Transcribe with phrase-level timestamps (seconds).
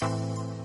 [0.00, 0.57] Música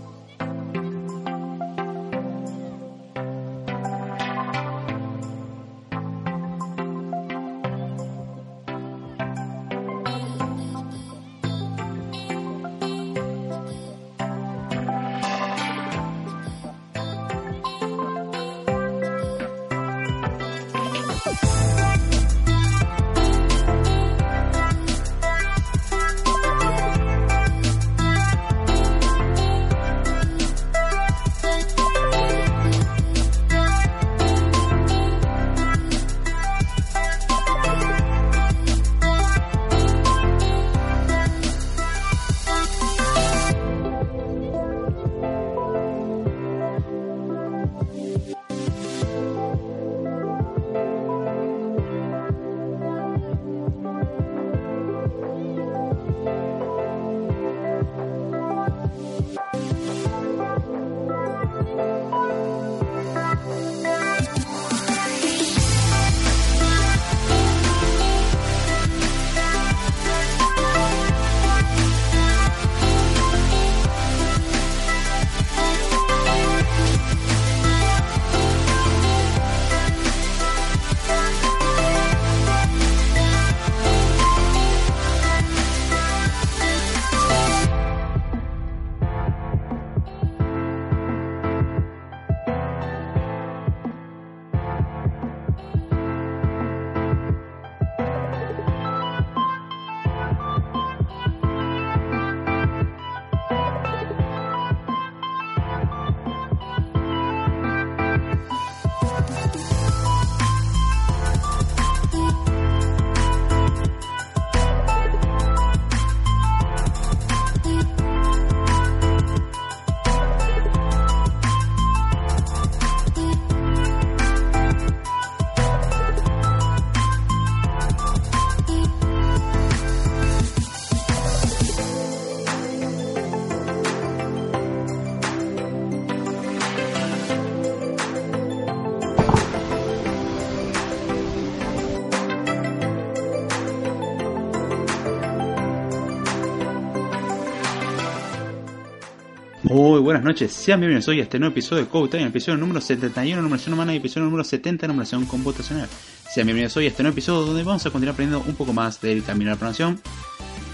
[149.73, 152.79] Muy buenas noches, sean bienvenidos hoy a este nuevo episodio de Code Time, episodio número
[152.79, 155.89] 71, numeración humana y episodio número 70, numeración computacional.
[156.31, 159.01] Sean bienvenidos hoy a este nuevo episodio donde vamos a continuar aprendiendo un poco más
[159.01, 160.00] del camino de la programación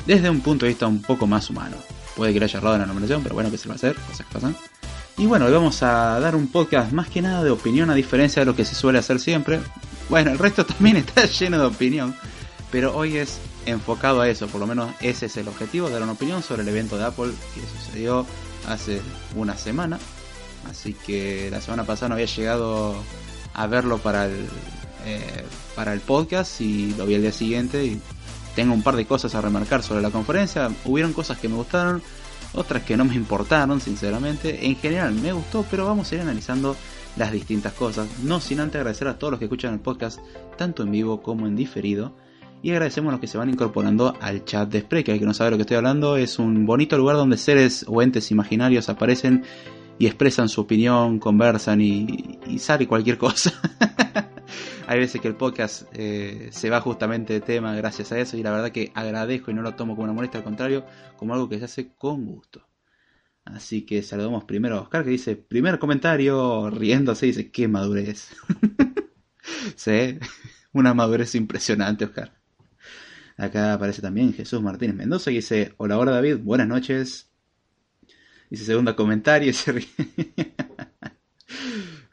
[0.06, 1.78] desde un punto de vista un poco más humano.
[2.18, 3.96] Puede que le haya errado en la numeración, pero bueno, que se va a hacer,
[3.96, 4.58] cosas que pasan.
[5.18, 8.42] Y bueno, hoy vamos a dar un podcast más que nada de opinión a diferencia
[8.42, 9.62] de lo que se suele hacer siempre.
[10.10, 12.14] Bueno, el resto también está lleno de opinión,
[12.70, 16.12] pero hoy es enfocado a eso, por lo menos ese es el objetivo, dar una
[16.12, 18.26] opinión sobre el evento de Apple que sucedió
[18.70, 19.02] hace
[19.36, 20.00] una semana.
[20.70, 22.96] Así que la semana pasada no había llegado
[23.54, 24.48] a verlo para el,
[25.06, 25.44] eh,
[25.76, 28.02] para el podcast y lo vi el día siguiente y
[28.56, 30.70] tengo un par de cosas a remarcar sobre la conferencia.
[30.86, 32.02] Hubieron cosas que me gustaron,
[32.54, 34.66] otras que no me importaron, sinceramente.
[34.66, 36.76] En general me gustó, pero vamos a ir analizando
[37.16, 38.08] las distintas cosas.
[38.24, 40.20] No sin antes agradecer a todos los que escuchan el podcast,
[40.58, 42.14] tanto en vivo como en diferido.
[42.62, 45.14] Y agradecemos a los que se van incorporando al chat de Spreaker.
[45.14, 48.02] El que no sabe lo que estoy hablando, es un bonito lugar donde seres o
[48.02, 49.44] entes imaginarios aparecen
[49.98, 53.54] y expresan su opinión, conversan y, y sale cualquier cosa.
[54.88, 58.42] Hay veces que el podcast eh, se va justamente de tema gracias a eso y
[58.42, 60.84] la verdad que agradezco y no lo tomo como una molestia, al contrario,
[61.16, 62.68] como algo que se hace con gusto.
[63.46, 68.30] Así que saludamos primero a Oscar que dice, primer comentario, riéndose, dice, qué madurez.
[69.76, 70.18] sí,
[70.74, 72.39] una madurez impresionante, Oscar.
[73.40, 77.30] Acá aparece también Jesús Martínez Mendoza que dice, hola, hola David, buenas noches.
[78.50, 79.88] Dice segundo comentario y se ríe.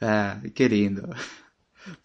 [0.00, 1.10] ah, qué lindo.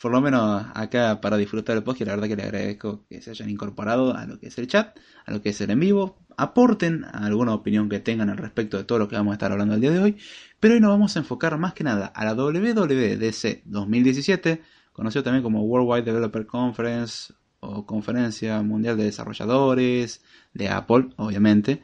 [0.01, 3.29] Por lo menos acá para disfrutar el podcast, la verdad que le agradezco que se
[3.29, 6.17] hayan incorporado a lo que es el chat, a lo que es el en vivo.
[6.35, 9.75] Aporten alguna opinión que tengan al respecto de todo lo que vamos a estar hablando
[9.75, 10.17] el día de hoy.
[10.59, 15.43] Pero hoy nos vamos a enfocar más que nada a la WWDC 2017, conocido también
[15.43, 20.21] como Worldwide Developer Conference o Conferencia Mundial de Desarrolladores
[20.53, 21.81] de Apple, obviamente.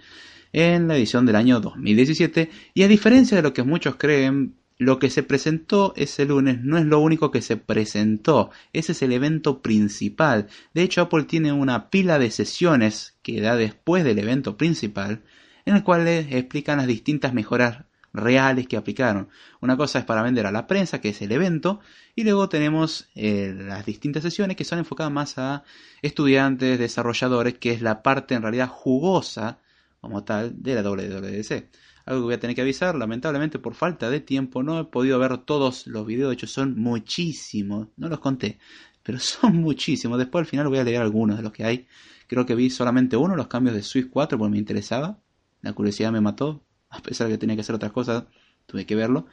[0.53, 4.99] en la edición del año 2017 y a diferencia de lo que muchos creen, lo
[4.99, 9.11] que se presentó ese lunes no es lo único que se presentó, ese es el
[9.11, 10.47] evento principal.
[10.73, 15.23] De hecho, Apple tiene una pila de sesiones que da después del evento principal,
[15.65, 17.86] en el cual les explican las distintas mejoras
[18.17, 19.29] reales que aplicaron.
[19.61, 21.79] Una cosa es para vender a la prensa, que es el evento,
[22.15, 25.63] y luego tenemos eh, las distintas sesiones que son enfocadas más a
[26.01, 29.59] estudiantes, desarrolladores, que es la parte en realidad jugosa
[30.01, 31.69] como tal de la WWDC.
[32.05, 35.19] Algo que voy a tener que avisar, lamentablemente por falta de tiempo no he podido
[35.19, 38.59] ver todos los videos, de hecho son muchísimos, no los conté,
[39.03, 40.17] pero son muchísimos.
[40.17, 41.87] Después al final voy a leer algunos de los que hay.
[42.27, 45.19] Creo que vi solamente uno, los cambios de Swift 4, porque me interesaba.
[45.61, 48.23] La curiosidad me mató, a pesar de que tenía que hacer otras cosas,
[48.65, 49.27] tuve que verlo.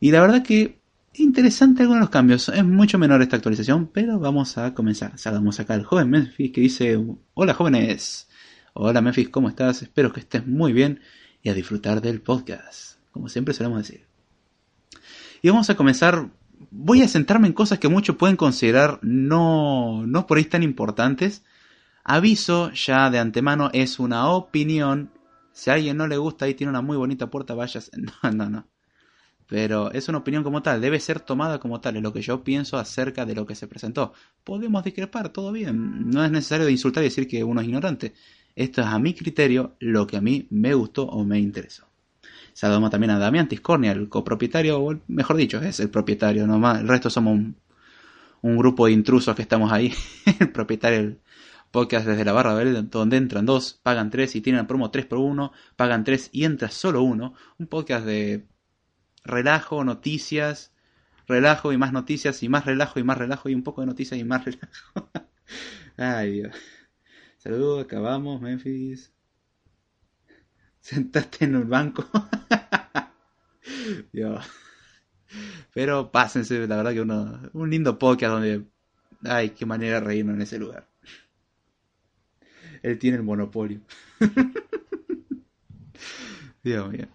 [0.00, 0.78] Y la verdad que
[1.18, 2.48] interesante algunos de los cambios.
[2.48, 5.18] Es mucho menor esta actualización, pero vamos a comenzar.
[5.18, 6.98] Saludamos acá al joven Memphis que dice:
[7.34, 8.28] Hola jóvenes.
[8.74, 9.82] Hola Memphis, ¿cómo estás?
[9.82, 11.00] Espero que estés muy bien
[11.42, 14.04] y a disfrutar del podcast, como siempre solemos decir.
[15.42, 16.28] Y vamos a comenzar.
[16.70, 21.42] Voy a centrarme en cosas que muchos pueden considerar no, no por ahí tan importantes.
[22.04, 25.10] Aviso ya de antemano, es una opinión
[25.56, 27.90] si a alguien no le gusta y tiene una muy bonita puerta, vayas.
[28.22, 28.68] No, no, no.
[29.48, 32.44] Pero es una opinión como tal, debe ser tomada como tal, es lo que yo
[32.44, 34.12] pienso acerca de lo que se presentó.
[34.44, 36.10] Podemos discrepar, todo bien.
[36.10, 38.12] No es necesario insultar y decir que uno es ignorante.
[38.54, 41.86] Esto es a mi criterio lo que a mí me gustó o me interesó.
[42.52, 46.80] Saludamos también a Damián Tiscornia, el copropietario, o mejor dicho, es el propietario nomás.
[46.80, 47.56] El resto somos un,
[48.42, 49.90] un grupo de intrusos que estamos ahí.
[50.38, 51.16] el propietario
[51.70, 55.52] podcast desde la barra donde entran dos, pagan tres y tienen promo 3 por 1,
[55.76, 57.34] pagan tres y entra solo uno.
[57.58, 58.46] Un podcast de
[59.24, 60.72] relajo, noticias,
[61.26, 64.18] relajo y más noticias y más relajo y más relajo y un poco de noticias
[64.18, 65.10] y más relajo.
[65.96, 66.54] Ay Dios.
[67.38, 69.12] Saludos, acabamos, Memphis.
[70.80, 72.08] Sentaste en el banco.
[74.12, 74.46] Dios.
[75.74, 78.64] Pero pásense, la verdad que uno, un lindo podcast donde...
[79.24, 80.86] Ay, qué manera de reírnos en ese lugar.
[82.82, 83.80] Él tiene el monopolio.
[86.62, 87.06] Dios mío.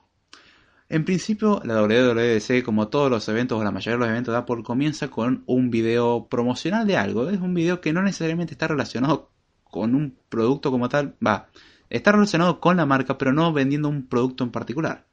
[0.90, 4.40] En principio, la WWDC, como todos los eventos o la mayoría de los eventos de
[4.40, 7.30] Apple, comienza con un video promocional de algo.
[7.30, 9.32] Es un video que no necesariamente está relacionado
[9.64, 11.16] con un producto como tal.
[11.26, 11.50] Va,
[11.90, 15.06] está relacionado con la marca, pero no vendiendo un producto en particular.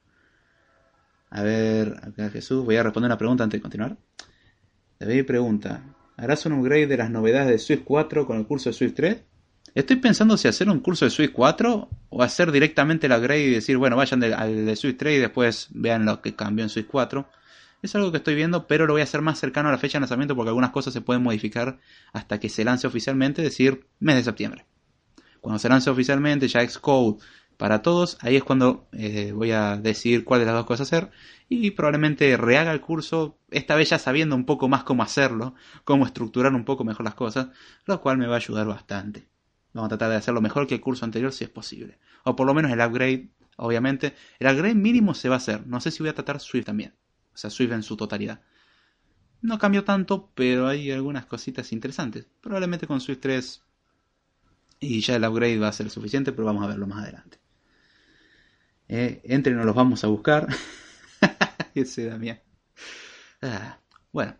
[1.29, 3.97] A ver, acá Jesús, voy a responder una pregunta antes de continuar.
[4.99, 5.81] David pregunta,
[6.17, 9.23] ¿harás un upgrade de las novedades de Swift 4 con el curso de Swift 3?
[9.75, 13.51] Estoy pensando si hacer un curso de Swift 4 o hacer directamente la grade y
[13.51, 16.87] decir, bueno, vayan al de Swift 3 y después vean lo que cambió en Swift
[16.89, 17.29] 4.
[17.81, 19.97] Es algo que estoy viendo, pero lo voy a hacer más cercano a la fecha
[19.97, 21.79] de lanzamiento porque algunas cosas se pueden modificar
[22.11, 24.65] hasta que se lance oficialmente, es decir, mes de septiembre.
[25.39, 27.23] Cuando se lance oficialmente, ya Xcode
[27.57, 31.11] para todos, ahí es cuando eh, voy a decidir cuál de las dos cosas hacer
[31.47, 36.05] y probablemente rehaga el curso, esta vez ya sabiendo un poco más cómo hacerlo, cómo
[36.05, 37.49] estructurar un poco mejor las cosas,
[37.85, 39.27] lo cual me va a ayudar bastante.
[39.73, 41.99] Vamos a tratar de hacerlo mejor que el curso anterior si es posible.
[42.23, 44.15] O por lo menos el upgrade, obviamente.
[44.39, 45.67] El upgrade mínimo se va a hacer.
[45.67, 46.95] No sé si voy a tratar Swift también.
[47.33, 48.41] O sea, Swift en su totalidad.
[49.41, 52.27] No cambió tanto, pero hay algunas cositas interesantes.
[52.41, 53.63] Probablemente con Swift 3
[54.79, 57.39] y ya el upgrade va a ser suficiente, pero vamos a verlo más adelante.
[58.87, 60.47] Eh, entre nos los vamos a buscar.
[61.75, 62.39] Ese Damián.
[63.41, 63.79] Ah,
[64.11, 64.35] bueno,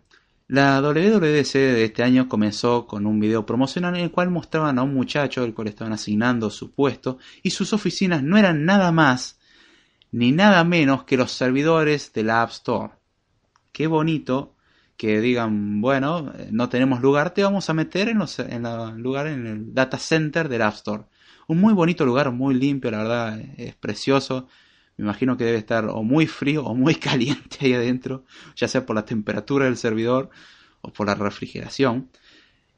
[0.50, 4.84] la WWDC de este año comenzó con un video promocional en el cual mostraban a
[4.84, 9.40] un muchacho el cual estaban asignando su puesto y sus oficinas no eran nada más
[10.12, 12.94] ni nada menos que los servidores de la App Store.
[13.72, 14.56] Qué bonito
[14.98, 18.40] que digan, bueno, no tenemos lugar, te vamos a meter en, los,
[18.98, 21.04] lugar en el data center del App Store.
[21.48, 24.48] Un muy bonito lugar, muy limpio, la verdad, es precioso.
[25.00, 28.26] Me imagino que debe estar o muy frío o muy caliente ahí adentro,
[28.58, 30.30] ya sea por la temperatura del servidor
[30.82, 32.10] o por la refrigeración.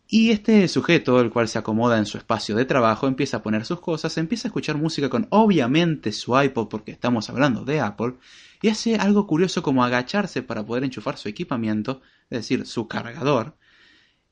[0.07, 3.65] Y este sujeto, el cual se acomoda en su espacio de trabajo, empieza a poner
[3.65, 8.17] sus cosas, empieza a escuchar música con obviamente su iPod, porque estamos hablando de Apple,
[8.61, 13.57] y hace algo curioso como agacharse para poder enchufar su equipamiento, es decir, su cargador,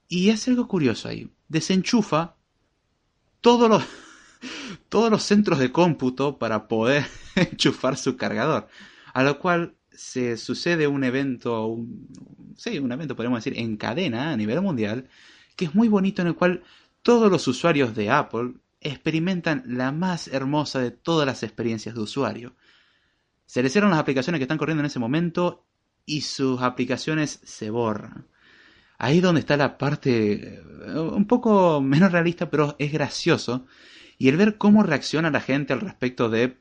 [0.07, 1.31] y hace algo curioso ahí.
[1.47, 2.35] Desenchufa
[3.41, 3.83] todos los,
[4.89, 7.05] todos los centros de cómputo para poder
[7.35, 8.67] enchufar su cargador.
[9.13, 12.07] A lo cual se sucede un evento, un,
[12.55, 15.09] sí, un evento podemos decir en cadena a nivel mundial,
[15.55, 16.63] que es muy bonito en el cual
[17.01, 22.55] todos los usuarios de Apple experimentan la más hermosa de todas las experiencias de usuario.
[23.45, 25.65] Se les cierran las aplicaciones que están corriendo en ese momento
[26.05, 28.27] y sus aplicaciones se borran.
[28.97, 33.65] Ahí es donde está la parte eh, un poco menos realista, pero es gracioso.
[34.19, 36.59] Y el ver cómo reacciona la gente al respecto de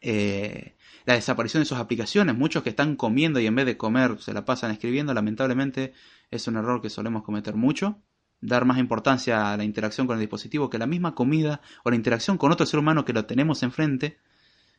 [0.00, 4.16] eh, la desaparición de sus aplicaciones, muchos que están comiendo y en vez de comer
[4.20, 5.92] se la pasan escribiendo, lamentablemente
[6.30, 8.00] es un error que solemos cometer mucho,
[8.40, 11.96] dar más importancia a la interacción con el dispositivo que la misma comida o la
[11.96, 14.18] interacción con otro ser humano que lo tenemos enfrente,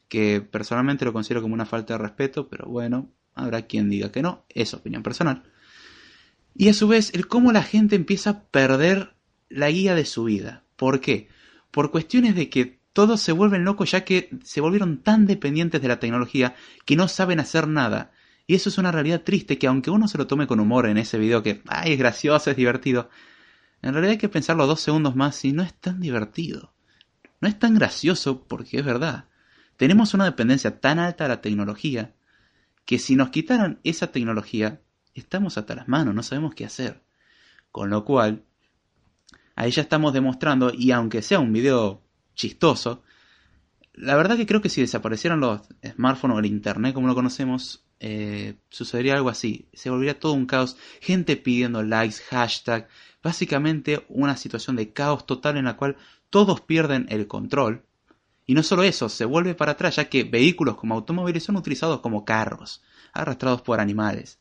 [0.08, 4.22] que personalmente lo considero como una falta de respeto, pero bueno, habrá quien diga que
[4.22, 5.44] no, es opinión personal.
[6.56, 9.16] Y a su vez, el cómo la gente empieza a perder
[9.50, 10.64] la guía de su vida.
[10.78, 11.28] ¿Por qué?
[11.72, 15.88] Por cuestiones de que todos se vuelven locos ya que se volvieron tan dependientes de
[15.88, 18.12] la tecnología que no saben hacer nada.
[18.48, 20.98] Y eso es una realidad triste que aunque uno se lo tome con humor en
[20.98, 23.10] ese video que, ay, es gracioso, es divertido,
[23.82, 26.74] en realidad hay que pensarlo dos segundos más y no es tan divertido.
[27.42, 29.26] No es tan gracioso porque es verdad.
[29.78, 32.14] Tenemos una dependencia tan alta a la tecnología
[32.86, 34.82] que si nos quitaran esa tecnología,
[35.14, 37.02] estamos hasta las manos, no sabemos qué hacer.
[37.72, 38.44] Con lo cual,
[39.60, 42.02] ahí ya estamos demostrando, y aunque sea un video
[42.34, 43.04] chistoso,
[43.92, 47.84] la verdad que creo que si desaparecieran los smartphones o el internet como lo conocemos,
[48.00, 49.68] eh, sucedería algo así.
[49.74, 52.88] Se volvería todo un caos, gente pidiendo likes, hashtag,
[53.22, 55.98] básicamente una situación de caos total en la cual
[56.30, 57.84] todos pierden el control.
[58.46, 62.00] Y no solo eso, se vuelve para atrás ya que vehículos como automóviles son utilizados
[62.00, 64.40] como carros, arrastrados por animales.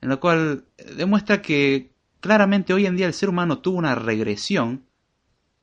[0.00, 3.94] En lo cual eh, demuestra que claramente hoy en día el ser humano tuvo una
[3.94, 4.84] regresión,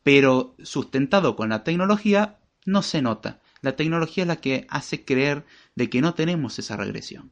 [0.03, 3.41] pero sustentado con la tecnología no se nota.
[3.61, 5.45] La tecnología es la que hace creer
[5.75, 7.31] de que no tenemos esa regresión.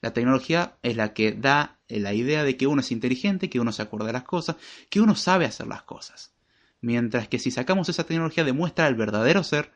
[0.00, 3.72] La tecnología es la que da la idea de que uno es inteligente, que uno
[3.72, 4.56] se acuerda de las cosas,
[4.90, 6.34] que uno sabe hacer las cosas.
[6.80, 9.72] Mientras que si sacamos esa tecnología demuestra el verdadero ser,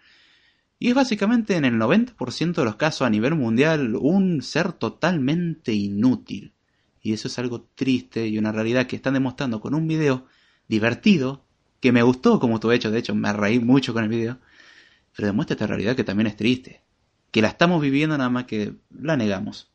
[0.79, 5.73] y es básicamente en el 90% de los casos a nivel mundial un ser totalmente
[5.73, 6.55] inútil.
[7.01, 10.27] Y eso es algo triste y una realidad que están demostrando con un video
[10.69, 11.45] divertido,
[11.81, 14.39] que me gustó como tú hecho, de hecho me reí mucho con el video,
[15.17, 16.83] pero demuestra esta realidad que también es triste,
[17.31, 19.73] que la estamos viviendo nada más que la negamos.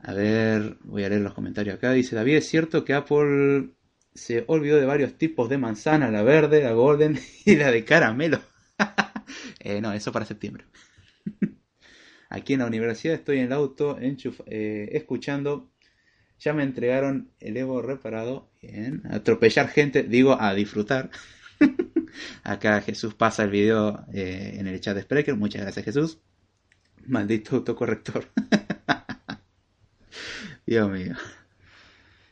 [0.00, 1.92] A ver, voy a leer los comentarios acá.
[1.92, 3.70] Dice David, ¿es cierto que Apple
[4.14, 6.10] se olvidó de varios tipos de manzana?
[6.10, 8.40] La verde, la golden y la de caramelo.
[9.60, 10.64] eh, no, eso para septiembre.
[12.28, 15.70] Aquí en la universidad estoy en el auto eh, escuchando.
[16.38, 18.50] Ya me entregaron el Evo reparado.
[18.60, 21.10] Bien, atropellar gente, digo a disfrutar.
[22.44, 25.36] Acá Jesús pasa el video eh, en el chat de Spreaker.
[25.36, 26.18] Muchas gracias Jesús.
[27.06, 28.28] Maldito autocorrector.
[30.66, 31.16] Dios mío.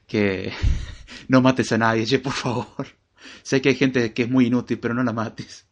[0.07, 0.53] Que
[1.29, 2.87] no mates a nadie, por favor.
[3.43, 5.67] Sé que hay gente que es muy inútil, pero no la mates.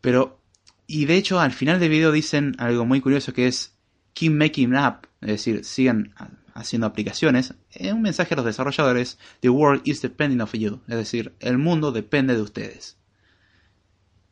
[0.00, 0.40] Pero,
[0.86, 3.76] y de hecho, al final del video dicen algo muy curioso que es
[4.14, 6.14] Keep making app, es decir, sigan
[6.54, 7.54] haciendo aplicaciones.
[7.70, 11.58] Es un mensaje a los desarrolladores: The world is depending of you, es decir, el
[11.58, 12.96] mundo depende de ustedes.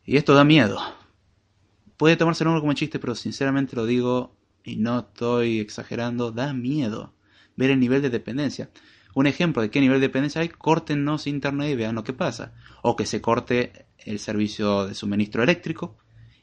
[0.04, 0.78] Y esto da miedo.
[1.96, 7.14] Puede tomarse el como chiste, pero sinceramente lo digo, y no estoy exagerando, da miedo
[7.56, 8.70] ver el nivel de dependencia.
[9.14, 12.52] Un ejemplo de qué nivel de dependencia hay, córtenos internet y vean lo que pasa.
[12.82, 15.96] O que se corte el servicio de suministro eléctrico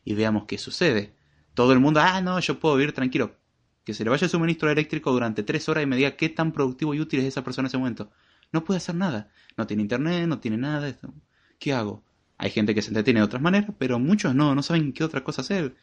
[0.03, 1.15] y veamos qué sucede.
[1.53, 3.35] Todo el mundo, ah, no, yo puedo vivir tranquilo.
[3.83, 6.51] Que se le vaya el suministro eléctrico durante tres horas y me diga qué tan
[6.51, 8.11] productivo y útil es esa persona en ese momento.
[8.51, 9.29] No puede hacer nada.
[9.57, 10.95] No tiene internet, no tiene nada.
[11.59, 12.03] ¿Qué hago?
[12.37, 15.23] Hay gente que se entretiene de otras maneras, pero muchos no, no saben qué otra
[15.23, 15.75] cosa hacer.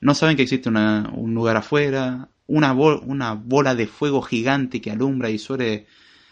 [0.00, 5.30] No saben que existe un lugar afuera, una, una bola de fuego gigante que alumbra
[5.30, 5.86] y suele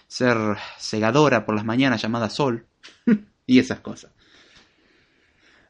[0.06, 0.36] ser
[0.78, 2.66] cegadora por las mañanas llamada sol.
[3.46, 4.12] y esas cosas.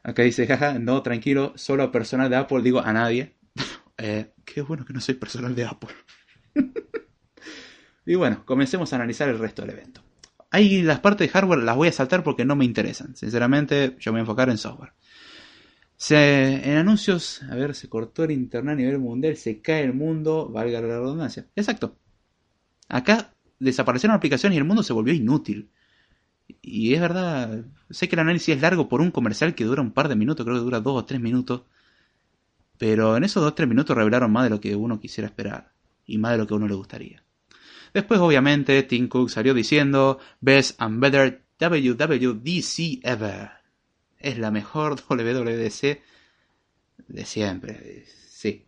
[0.03, 3.35] Acá dice, jaja, no, tranquilo, solo a personal de Apple, digo a nadie.
[3.97, 5.89] eh, qué bueno que no soy personal de Apple.
[8.05, 10.01] y bueno, comencemos a analizar el resto del evento.
[10.51, 13.15] Ahí las partes de hardware las voy a saltar porque no me interesan.
[13.15, 14.93] Sinceramente, yo me voy a enfocar en software.
[15.95, 19.93] Se, en anuncios, a ver, se cortó el internet a nivel mundial, se cae el
[19.93, 21.45] mundo, valga la redundancia.
[21.55, 21.97] Exacto.
[22.87, 25.69] Acá desaparecieron aplicaciones y el mundo se volvió inútil.
[26.61, 29.91] Y es verdad, sé que el análisis es largo por un comercial que dura un
[29.91, 31.63] par de minutos, creo que dura dos o tres minutos.
[32.77, 35.71] Pero en esos dos o tres minutos revelaron más de lo que uno quisiera esperar.
[36.05, 37.23] Y más de lo que uno le gustaría.
[37.93, 43.59] Después, obviamente, Tim Cook salió diciendo Best and Better WWDC Ever
[44.19, 46.01] es la mejor WWDC
[47.07, 48.05] de siempre.
[48.29, 48.67] Sí.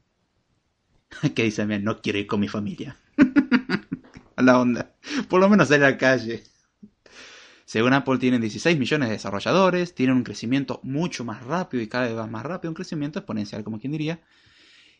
[1.35, 1.65] ¿Qué dice?
[1.65, 2.97] No quiero ir con mi familia.
[4.35, 4.95] A la onda.
[5.29, 6.43] Por lo menos en la calle.
[7.71, 12.13] Según Apple tienen 16 millones de desarrolladores, tienen un crecimiento mucho más rápido y cada
[12.13, 14.19] vez más rápido, un crecimiento exponencial como quien diría,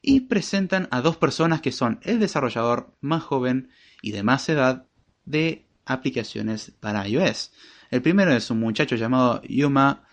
[0.02, 4.86] y presentan a dos personas que son el desarrollador más joven y de más edad
[5.26, 7.52] de aplicaciones para iOS.
[7.90, 10.08] El primero es un muchacho llamado Yuma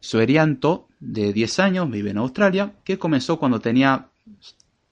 [0.00, 4.08] Suerianto, de 10 años, vive en Australia, que comenzó cuando tenía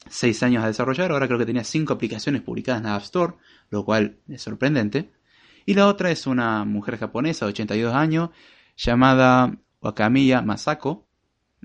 [0.07, 3.37] 6 años a desarrollar, ahora creo que tenía 5 aplicaciones publicadas en App Store,
[3.71, 5.19] lo cual es sorprendente.
[5.67, 8.31] Y la otra es una mujer japonesa de 82 años,
[8.77, 11.07] llamada Wakamiya Masako.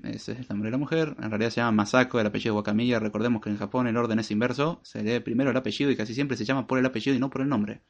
[0.02, 1.16] Ese es el nombre de la mujer.
[1.20, 2.98] En realidad se llama Masako, el apellido Wakamiya.
[2.98, 4.80] Recordemos que en Japón el orden es inverso.
[4.82, 7.30] Se lee primero el apellido y casi siempre se llama por el apellido y no
[7.30, 7.82] por el nombre.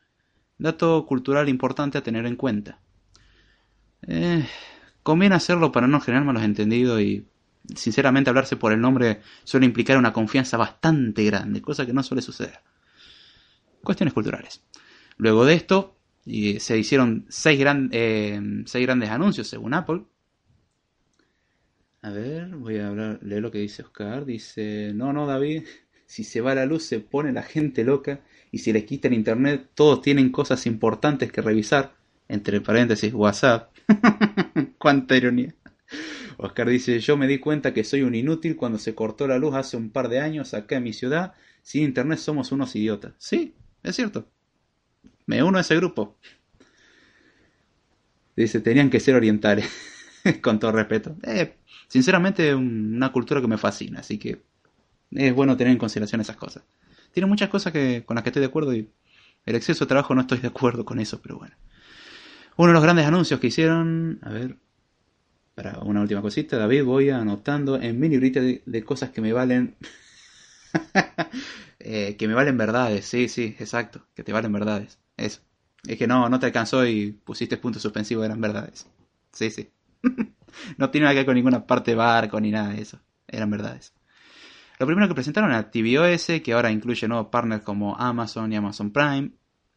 [0.58, 2.80] Dato cultural importante a tener en cuenta.
[4.02, 4.46] Eh,
[5.02, 7.26] conviene hacerlo para no generar malos entendidos y
[7.75, 12.22] sinceramente hablarse por el nombre suele implicar una confianza bastante grande, cosa que no suele
[12.22, 12.60] suceder.
[13.82, 14.62] Cuestiones culturales.
[15.16, 15.96] Luego de esto,
[16.26, 20.02] se hicieron seis, eh, seis grandes anuncios según Apple.
[22.02, 24.25] A ver, voy a hablar, leer lo que dice Oscar.
[24.25, 25.64] Dice, no, no, David,
[26.06, 28.21] si se va la luz se pone la gente loca
[28.52, 31.95] y si les quitan internet todos tienen cosas importantes que revisar.
[32.28, 33.73] Entre paréntesis, WhatsApp.
[34.78, 35.54] Cuánta ironía.
[36.38, 39.54] Oscar dice, yo me di cuenta que soy un inútil cuando se cortó la luz
[39.54, 41.35] hace un par de años acá en mi ciudad.
[41.62, 43.14] Sin internet somos unos idiotas.
[43.18, 44.28] Sí, es cierto.
[45.26, 46.16] Me uno a ese grupo.
[48.37, 49.68] Dice, tenían que ser orientales.
[50.42, 51.16] Con todo respeto.
[51.23, 51.56] Eh,
[51.88, 54.42] sinceramente, una cultura que me fascina, así que
[55.12, 56.64] es bueno tener en consideración esas cosas.
[57.12, 58.90] Tiene muchas cosas que, con las que estoy de acuerdo y
[59.47, 61.54] el exceso de trabajo no estoy de acuerdo con eso, pero bueno.
[62.56, 64.56] Uno de los grandes anuncios que hicieron, a ver,
[65.54, 69.76] para una última cosita, David, voy anotando en mi librito de, cosas que me valen.
[71.78, 74.99] Eh, que me valen verdades, sí, sí, exacto, que te valen verdades.
[75.16, 75.40] Eso.
[75.87, 78.87] Es que no, no te alcanzó y pusiste punto suspensivo, eran verdades.
[79.32, 79.70] Sí, sí.
[80.78, 83.00] no tiene nada que ver con ninguna parte de barco ni nada de eso.
[83.28, 83.92] Eran verdades.
[84.78, 88.90] Lo primero que presentaron era tvOS, que ahora incluye nuevos partners como Amazon y Amazon
[88.90, 89.30] Prime.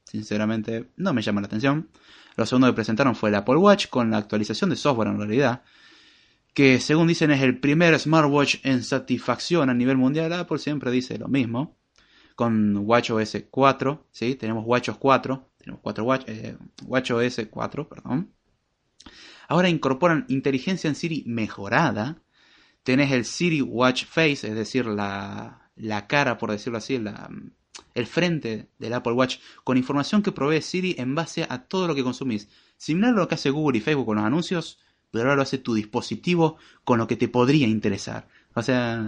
[0.03, 1.89] Sinceramente, no me llama la atención.
[2.36, 5.63] Lo segundo que presentaron fue el Apple Watch con la actualización de software en realidad,
[6.53, 10.33] que según dicen es el primer smartwatch en satisfacción a nivel mundial.
[10.33, 11.78] Apple siempre dice lo mismo.
[12.40, 14.36] Con WatchOS 4, ¿sí?
[14.36, 18.32] tenemos WatchOS 4, tenemos 4 Watch, eh, WatchOS 4, perdón.
[19.50, 22.22] Ahora incorporan inteligencia en Siri mejorada.
[22.84, 26.98] Tenés el Siri Watch Face, es decir, la, la cara, por decirlo así,
[27.94, 31.94] el frente del Apple Watch con información que provee Siri en base a todo lo
[31.94, 32.48] que consumís.
[32.78, 34.80] Similar a lo que hace Google y Facebook con los anuncios,
[35.12, 38.30] pero ahora lo hace tu dispositivo con lo que te podría interesar.
[38.54, 39.06] O sea,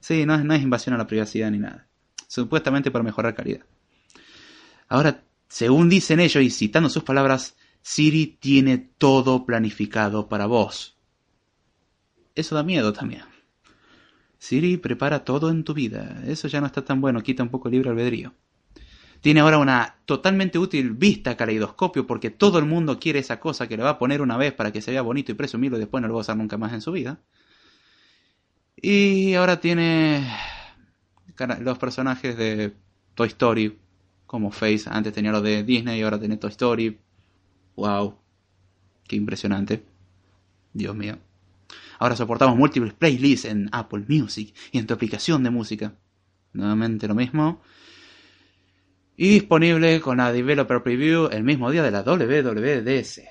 [0.00, 1.86] sí, no no es invasión a la privacidad ni nada.
[2.26, 3.64] Supuestamente para mejorar calidad.
[4.88, 10.96] Ahora, según dicen ellos y citando sus palabras, Siri tiene todo planificado para vos.
[12.34, 13.22] Eso da miedo también.
[14.38, 16.22] Siri prepara todo en tu vida.
[16.26, 18.34] Eso ya no está tan bueno, quita un poco el libre albedrío.
[19.20, 23.76] Tiene ahora una totalmente útil vista caleidoscopio porque todo el mundo quiere esa cosa que
[23.76, 26.02] le va a poner una vez para que se vea bonito y presumirlo y después
[26.02, 27.18] no lo va a usar nunca más en su vida.
[28.76, 30.28] Y ahora tiene
[31.60, 32.74] los personajes de
[33.14, 33.78] Toy Story
[34.26, 34.84] como Face.
[34.86, 36.98] Antes tenía los de Disney y ahora tiene Toy Story.
[37.76, 38.18] ¡Wow!
[39.06, 39.84] ¡Qué impresionante!
[40.72, 41.18] Dios mío.
[41.98, 45.94] Ahora soportamos múltiples playlists en Apple Music y en tu aplicación de música.
[46.52, 47.62] Nuevamente lo mismo.
[49.16, 53.22] Y disponible con la Developer Preview el mismo día de la WWDS.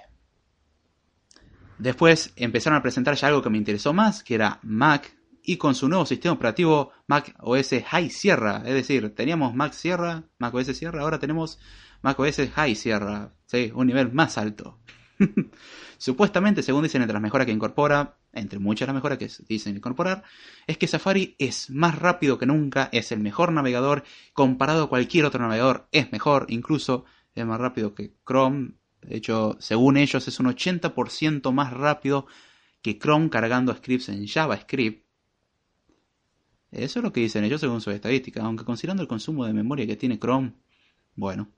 [1.77, 5.15] Después empezaron a presentar ya algo que me interesó más, que era Mac,
[5.45, 8.63] y con su nuevo sistema operativo Mac OS High Sierra.
[8.65, 11.60] Es decir, teníamos Mac Sierra, Mac OS Sierra, ahora tenemos
[12.01, 13.34] Mac OS High Sierra.
[13.45, 14.79] Sí, un nivel más alto.
[15.97, 20.23] Supuestamente, según dicen entre las mejoras que incorpora, entre muchas las mejoras que dicen incorporar,
[20.67, 24.03] es que Safari es más rápido que nunca, es el mejor navegador,
[24.34, 28.73] comparado a cualquier otro navegador, es mejor, incluso es más rápido que Chrome.
[29.01, 32.27] De hecho, según ellos, es un 80% más rápido
[32.81, 35.04] que Chrome cargando scripts en JavaScript.
[36.71, 39.88] Eso es lo que dicen ellos según su estadística, aunque considerando el consumo de memoria
[39.88, 40.54] que tiene Chrome,
[41.15, 41.49] bueno,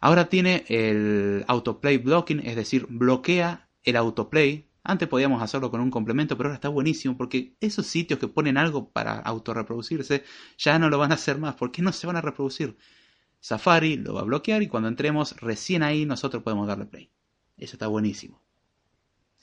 [0.00, 4.66] Ahora tiene el autoplay blocking, es decir, bloquea el autoplay.
[4.82, 8.56] Antes podíamos hacerlo con un complemento, pero ahora está buenísimo porque esos sitios que ponen
[8.56, 10.24] algo para autorreproducirse
[10.56, 11.54] ya no lo van a hacer más.
[11.54, 12.76] ¿Por qué no se van a reproducir?
[13.40, 17.10] Safari lo va a bloquear y cuando entremos recién ahí nosotros podemos darle play.
[17.58, 18.42] Eso está buenísimo.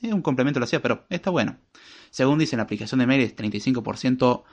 [0.02, 1.58] Es un complemento lo hacía, pero está bueno.
[2.10, 4.44] Según dice la aplicación de mail es 35%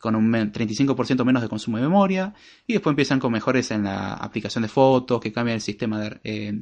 [0.00, 2.34] con un 35% menos de consumo de memoria
[2.66, 6.20] y después empiezan con mejores en la aplicación de fotos, que cambian el sistema de,
[6.24, 6.52] eh,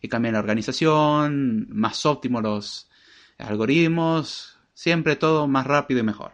[0.00, 2.88] que cambian la organización, más óptimos los
[3.38, 6.32] algoritmos, siempre todo más rápido y mejor.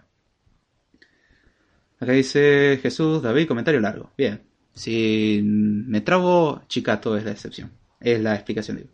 [1.99, 4.13] Acá dice Jesús, David, comentario largo.
[4.17, 4.43] Bien,
[4.75, 8.91] si me trago, Chicato es la excepción, es la explicación.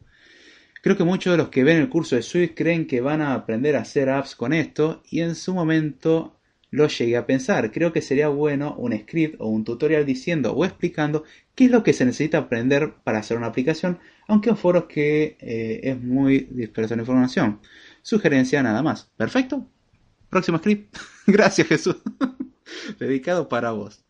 [0.87, 3.35] Creo que muchos de los que ven el curso de Swift creen que van a
[3.35, 6.39] aprender a hacer apps con esto y en su momento
[6.71, 7.73] lo llegué a pensar.
[7.73, 11.25] Creo que sería bueno un script o un tutorial diciendo o explicando
[11.57, 15.37] qué es lo que se necesita aprender para hacer una aplicación, aunque en foros que
[15.41, 17.59] eh, es muy disperso en información.
[18.03, 19.11] Sugerencia nada más.
[19.17, 19.69] ¿Perfecto?
[20.31, 20.97] Próximo script.
[21.27, 21.97] Gracias Jesús.
[23.01, 24.05] Dedicado para vos.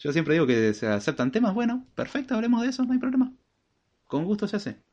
[0.00, 3.32] Yo siempre digo que se aceptan temas, bueno, perfecto, hablemos de eso, no hay problema.
[4.08, 4.91] Con gusto se hace.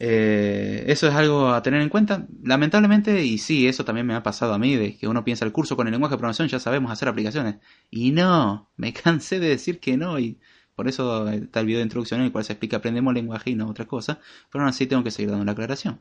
[0.00, 2.26] Eh, eso es algo a tener en cuenta.
[2.42, 5.52] Lamentablemente, y sí, eso también me ha pasado a mí, de que uno piensa el
[5.52, 7.56] curso con el lenguaje de programación, ya sabemos hacer aplicaciones.
[7.90, 10.38] Y no, me cansé de decir que no, y
[10.74, 13.56] por eso está el video de introducción en el cual se explica aprendemos lenguaje y
[13.56, 16.00] no otra cosa, pero aún así tengo que seguir dando la aclaración.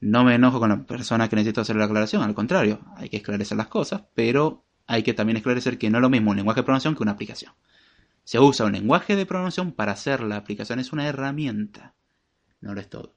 [0.00, 3.18] No me enojo con la persona que necesito hacer la aclaración, al contrario, hay que
[3.18, 6.60] esclarecer las cosas, pero hay que también esclarecer que no es lo mismo un lenguaje
[6.60, 7.52] de programación que una aplicación.
[8.24, 11.94] Se usa un lenguaje de programación para hacer la aplicación, es una herramienta,
[12.60, 13.16] no lo es todo.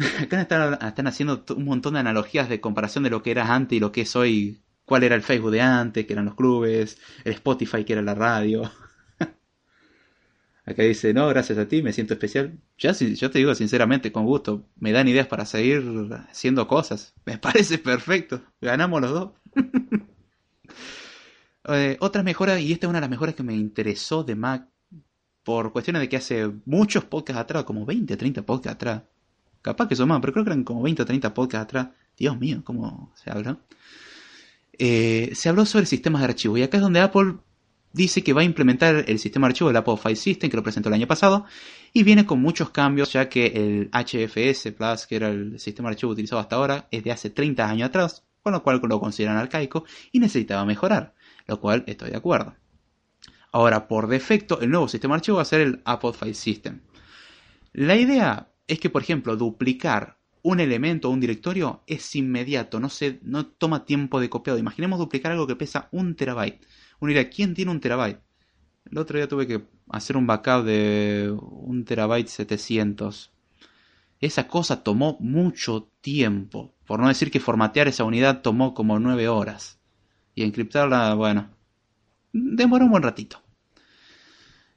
[0.22, 3.80] Acá están, haciendo un montón de analogías de comparación de lo que era antes y
[3.80, 4.62] lo que es hoy.
[4.84, 8.14] Cuál era el Facebook de antes, que eran los clubes, el Spotify, que era la
[8.14, 8.72] radio.
[10.64, 12.58] Acá dice, no, gracias a ti, me siento especial.
[12.78, 15.82] Ya, yo te digo sinceramente, con gusto, me dan ideas para seguir
[16.28, 17.14] haciendo cosas.
[17.26, 18.42] Me parece perfecto.
[18.60, 19.30] Ganamos los dos.
[21.68, 24.68] eh, otras mejoras, y esta es una de las mejoras que me interesó de Mac,
[25.44, 29.02] por cuestiones de que hace muchos podcasts atrás, como 20, 30 podcasts atrás.
[29.62, 31.88] Capaz que son más, pero creo que eran como 20 o 30 podcasts atrás.
[32.16, 33.58] Dios mío, ¿cómo se habla?
[34.78, 36.56] Eh, se habló sobre sistemas de archivo.
[36.56, 37.34] Y acá es donde Apple
[37.92, 40.62] dice que va a implementar el sistema de archivo del Apple File System, que lo
[40.62, 41.44] presentó el año pasado,
[41.92, 45.94] y viene con muchos cambios, ya que el HFS Plus, que era el sistema de
[45.94, 49.36] archivo utilizado hasta ahora, es de hace 30 años atrás, con lo cual lo consideran
[49.36, 51.14] arcaico y necesitaba mejorar,
[51.46, 52.54] lo cual estoy de acuerdo.
[53.52, 56.80] Ahora, por defecto, el nuevo sistema de archivo va a ser el Apple File System.
[57.72, 62.88] La idea es que, por ejemplo, duplicar un elemento o un directorio es inmediato, no,
[62.88, 64.58] se, no toma tiempo de copiado.
[64.58, 66.64] Imaginemos duplicar algo que pesa un terabyte
[67.00, 68.20] uno dirá, ¿quién tiene un terabyte?
[68.90, 73.32] El otro día tuve que hacer un backup de un terabyte 700.
[74.20, 76.74] Esa cosa tomó mucho tiempo.
[76.86, 79.80] Por no decir que formatear esa unidad tomó como 9 horas.
[80.34, 81.50] Y encriptarla, bueno,
[82.32, 83.42] demoró un buen ratito.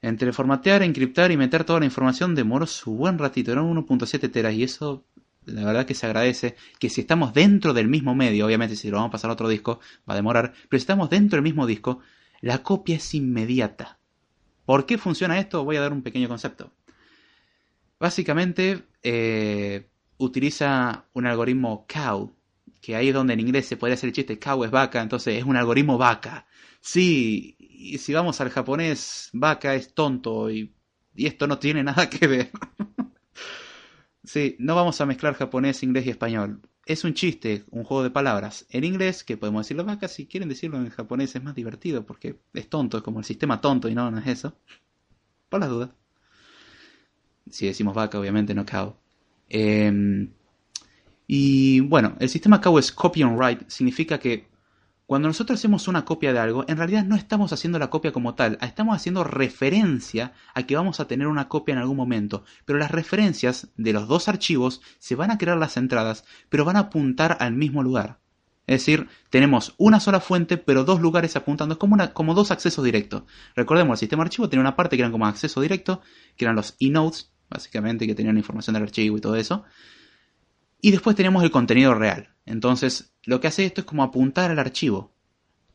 [0.02, 3.52] Entre formatear, encriptar y meter toda la información demoró su buen ratito.
[3.52, 5.04] Eran 1.7 teras y eso
[5.46, 8.96] la verdad que se agradece que si estamos dentro del mismo medio, obviamente si lo
[8.96, 11.66] vamos a pasar a otro disco va a demorar, pero si estamos dentro del mismo
[11.66, 12.00] disco,
[12.40, 13.98] la copia es inmediata.
[14.64, 15.64] ¿Por qué funciona esto?
[15.64, 16.72] Voy a dar un pequeño concepto.
[17.98, 19.88] Básicamente eh,
[20.18, 22.34] utiliza un algoritmo cow,
[22.80, 25.38] que ahí es donde en inglés se podría hacer el chiste, cow es vaca, entonces
[25.38, 26.46] es un algoritmo vaca.
[26.84, 30.74] Sí, y si vamos al japonés, vaca es tonto y,
[31.14, 32.50] y esto no tiene nada que ver.
[34.22, 36.60] Sí, no vamos a mezclar japonés, inglés y español.
[36.86, 38.66] Es un chiste, un juego de palabras.
[38.70, 42.38] En inglés, que podemos decirlo vaca, si quieren decirlo en japonés es más divertido porque
[42.52, 44.56] es tonto, es como el sistema tonto y no, no es eso.
[45.48, 45.90] Por las dudas.
[47.50, 48.94] Si decimos vaca, obviamente no cow.
[49.48, 50.30] Em,
[51.26, 54.46] y bueno, el sistema cow es copy and write, significa que
[55.06, 58.34] cuando nosotros hacemos una copia de algo, en realidad no estamos haciendo la copia como
[58.34, 62.78] tal, estamos haciendo referencia a que vamos a tener una copia en algún momento, pero
[62.78, 66.80] las referencias de los dos archivos se van a crear las entradas, pero van a
[66.80, 68.18] apuntar al mismo lugar.
[68.66, 71.74] Es decir, tenemos una sola fuente, pero dos lugares apuntando.
[71.74, 73.24] Es como, como dos accesos directos.
[73.54, 76.00] Recordemos, el sistema archivo tenía una parte que eran como acceso directo,
[76.34, 79.64] que eran los e-notes, básicamente, que tenían información del archivo y todo eso.
[80.84, 82.34] Y después tenemos el contenido real.
[82.44, 85.14] Entonces, lo que hace esto es como apuntar al archivo.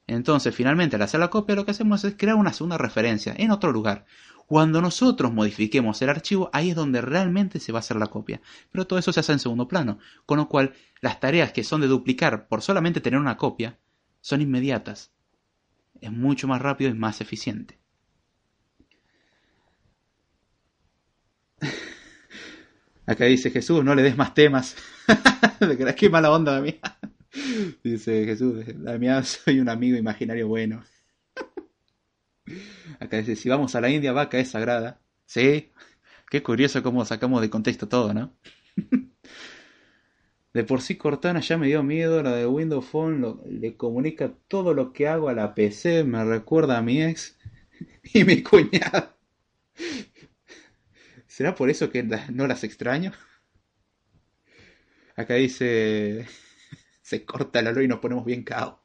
[0.05, 3.49] Entonces, finalmente, al hacer la copia, lo que hacemos es crear una segunda referencia en
[3.49, 4.05] otro lugar.
[4.45, 8.39] Cuando nosotros modifiquemos el archivo, ahí es donde realmente se va a hacer la copia.
[8.71, 9.97] Pero todo eso se hace en segundo plano.
[10.27, 13.79] Con lo cual, las tareas que son de duplicar por solamente tener una copia,
[14.21, 15.11] son inmediatas.
[16.01, 17.79] Es mucho más rápido y más eficiente.
[23.07, 24.75] Acá dice Jesús, no le des más temas.
[25.97, 26.79] Qué mala onda de mí.
[27.83, 30.83] Dice Jesús, la mía soy un amigo imaginario bueno.
[32.99, 34.99] Acá dice, si vamos a la India, vaca es sagrada.
[35.25, 35.71] Sí,
[36.29, 38.33] qué curioso cómo sacamos de contexto todo, ¿no?
[40.51, 44.73] De por sí Cortana ya me dio miedo, la de Windows Phone le comunica todo
[44.73, 47.37] lo que hago a la PC, me recuerda a mi ex
[48.13, 49.15] y mi cuñado.
[51.27, 53.13] ¿Será por eso que no las extraño?
[55.19, 56.25] Acá dice,
[57.01, 58.81] se corta la luz y nos ponemos bien cao.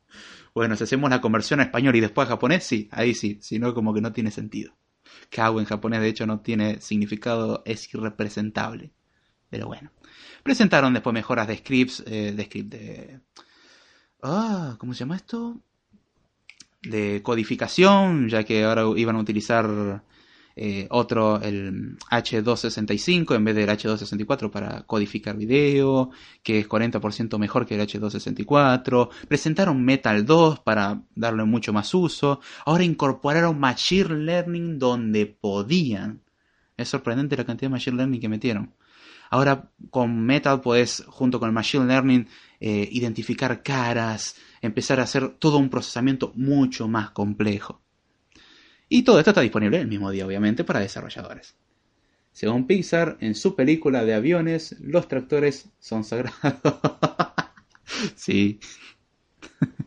[0.53, 3.61] Bueno, si hacemos la conversión a español y después a japonés, sí, ahí sí, si
[3.61, 4.75] no como que no tiene sentido.
[5.31, 8.90] Kau en japonés de hecho no tiene significado, es irrepresentable.
[9.49, 9.92] Pero bueno.
[10.42, 13.20] Presentaron después mejoras de scripts, eh, de script de...
[14.20, 15.61] Ah, ¿cómo se llama esto?
[16.83, 20.03] De codificación, ya que ahora iban a utilizar
[20.57, 26.11] eh, otro, el H265 en vez del H264 para codificar video,
[26.43, 29.09] que es 40% mejor que el H264.
[29.27, 32.40] Presentaron Metal 2 para darle mucho más uso.
[32.64, 36.23] Ahora incorporaron Machine Learning donde podían.
[36.77, 38.75] Es sorprendente la cantidad de Machine Learning que metieron.
[39.31, 42.29] Ahora con Metal puedes, junto con el Machine Learning,
[42.61, 47.84] eh, identificar caras, empezar a hacer todo un procesamiento mucho más complejo.
[48.95, 51.57] Y todo esto está disponible el mismo día, obviamente, para desarrolladores.
[52.31, 56.39] Según Pixar, en su película de aviones, los tractores son sagrados.
[58.15, 58.61] sí.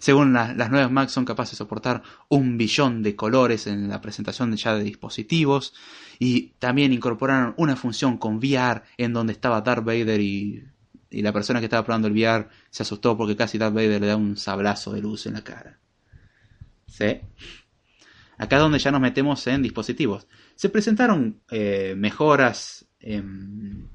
[0.00, 4.56] Según las nuevas Macs son capaces de soportar un billón de colores en la presentación
[4.56, 5.74] ya de dispositivos
[6.18, 10.64] y también incorporaron una función con VR en donde estaba Darth Vader y,
[11.08, 14.08] y la persona que estaba probando el VR se asustó porque casi Darth Vader le
[14.08, 15.78] da un sablazo de luz en la cara.
[18.38, 20.26] Acá es donde ya nos metemos en dispositivos.
[20.54, 23.88] Se presentaron eh, mejoras en,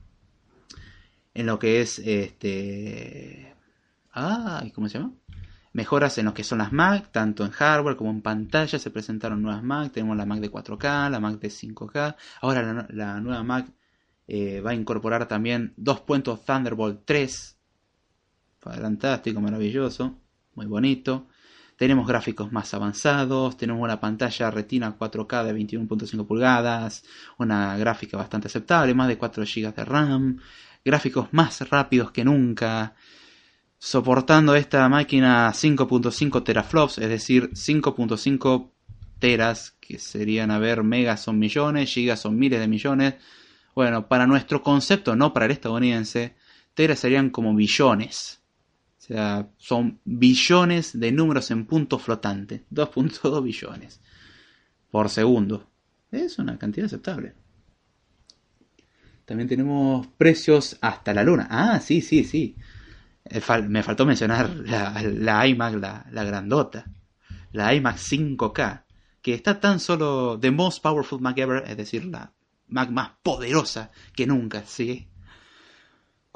[1.33, 3.55] lo que es este.
[4.13, 5.13] Ah, ¿cómo se llama?
[5.73, 8.79] Mejoras en lo que son las Mac, tanto en hardware como en pantalla.
[8.79, 9.91] Se presentaron nuevas Mac.
[9.91, 12.15] Tenemos la Mac de 4K, la Mac de 5K.
[12.41, 13.67] Ahora la, nueva Mac
[14.27, 17.57] eh, va a incorporar también dos puentes Thunderbolt 3.
[18.59, 20.19] Fantástico, maravilloso,
[20.55, 21.27] muy bonito.
[21.77, 27.03] Tenemos gráficos más avanzados, tenemos una pantalla retina 4K de 21.5 pulgadas,
[27.37, 30.39] una gráfica bastante aceptable, más de 4 GB de RAM,
[30.83, 32.95] gráficos más rápidos que nunca,
[33.77, 38.71] soportando esta máquina 5.5 teraflops, es decir, 5.5
[39.19, 43.15] teras, que serían, a ver, megas son millones, gigas son miles de millones.
[43.75, 46.35] Bueno, para nuestro concepto, no para el estadounidense,
[46.73, 48.41] teras serían como billones.
[49.09, 52.65] O sea, son billones de números en punto flotante.
[52.71, 54.01] 2.2 billones
[54.91, 55.69] por segundo.
[56.11, 57.33] Es una cantidad aceptable.
[59.25, 61.47] También tenemos precios hasta la luna.
[61.49, 62.55] Ah, sí, sí, sí.
[63.25, 66.85] Eh, me faltó mencionar la, iMac, la, la, grandota.
[67.51, 68.83] La iMac 5K.
[69.21, 71.63] Que está tan solo The Most Powerful Mac Ever.
[71.67, 72.33] Es decir, la
[72.67, 75.07] Mac más poderosa que nunca, ¿sí?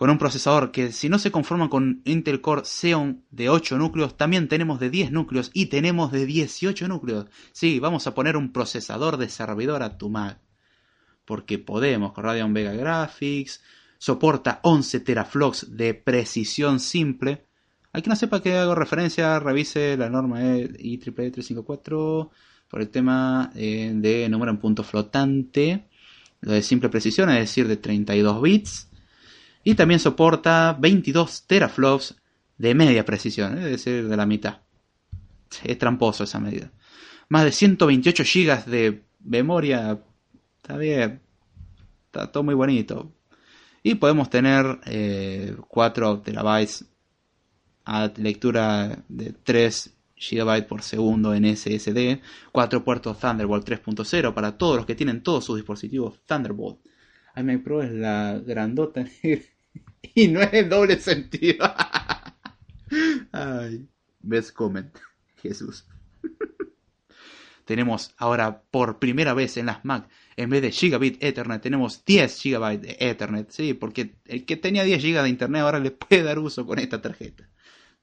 [0.01, 4.17] Con un procesador que si no se conforma con Intel Core Xeon de 8 núcleos,
[4.17, 7.27] también tenemos de 10 núcleos y tenemos de 18 núcleos.
[7.51, 10.39] Sí, vamos a poner un procesador de servidor a tu Mac.
[11.23, 13.61] Porque podemos con Radeon Vega Graphics,
[13.99, 17.45] soporta 11 teraflops de precisión simple.
[17.93, 22.31] Hay que no sepa que hago referencia, revise la norma IEEE 354
[22.67, 25.85] por el tema eh, de número en punto flotante,
[26.39, 28.87] lo de simple precisión, es decir, de 32 bits
[29.63, 32.15] y también soporta 22 teraflops
[32.57, 34.59] de media precisión, es decir, de la mitad.
[35.63, 36.71] Es tramposo esa medida.
[37.29, 39.99] Más de 128 GB de memoria.
[40.57, 41.21] Está bien.
[42.05, 43.11] Está todo muy bonito.
[43.83, 44.79] Y podemos tener
[45.67, 46.85] 4 eh, terabytes
[47.85, 52.21] a lectura de 3 GB por segundo en SSD.
[52.51, 56.79] 4 puertos Thunderbolt 3.0 para todos los que tienen todos sus dispositivos Thunderbolt
[57.35, 59.05] iMac Pro es la grandota
[60.15, 61.71] y no es doble sentido.
[63.31, 63.87] Ay,
[64.19, 64.95] best comment,
[65.41, 65.85] Jesús.
[67.65, 72.41] tenemos ahora por primera vez en las Mac, en vez de Gigabit Ethernet, tenemos 10
[72.43, 76.39] GB Ethernet, sí, porque el que tenía 10 GB de Internet ahora le puede dar
[76.39, 77.47] uso con esta tarjeta.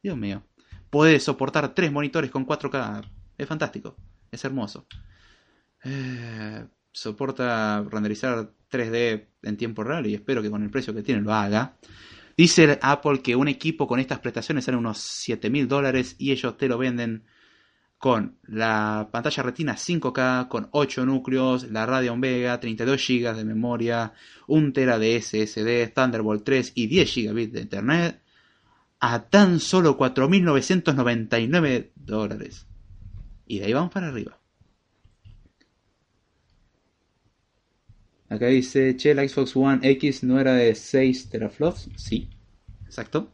[0.03, 0.43] Dios mío.
[0.91, 3.11] Puede soportar 3 monitores con 4K.
[3.37, 3.97] Es fantástico.
[4.31, 4.87] Es hermoso.
[5.85, 11.21] Eh, soporta renderizar 3D en tiempo real y espero que con el precio que tiene
[11.21, 11.77] lo haga.
[12.37, 16.57] Dice Apple que un equipo con estas prestaciones sale unos 7 mil dólares y ellos
[16.57, 17.25] te lo venden
[17.99, 24.13] con la pantalla retina 5K, con 8 núcleos, la Radeon Vega, 32 GB de memoria,
[24.47, 28.23] 1 TB de SSD, Thunderbolt 3 y 10 GB de Internet
[29.01, 32.67] a tan solo 4.999 dólares.
[33.47, 34.39] Y de ahí vamos para arriba.
[38.29, 41.89] Acá dice, che, la Xbox One X no era de 6 teraflops.
[41.97, 42.29] Sí,
[42.85, 43.33] exacto.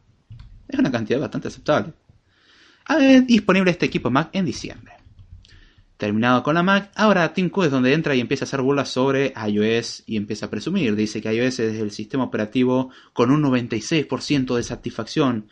[0.67, 1.93] Es una cantidad bastante aceptable.
[2.85, 4.93] Ah, disponible este equipo Mac en diciembre.
[5.97, 8.89] Terminado con la Mac, ahora Tim Cook es donde entra y empieza a hacer burlas
[8.89, 10.95] sobre iOS y empieza a presumir.
[10.95, 15.47] Dice que iOS es el sistema operativo con un 96% de satisfacción.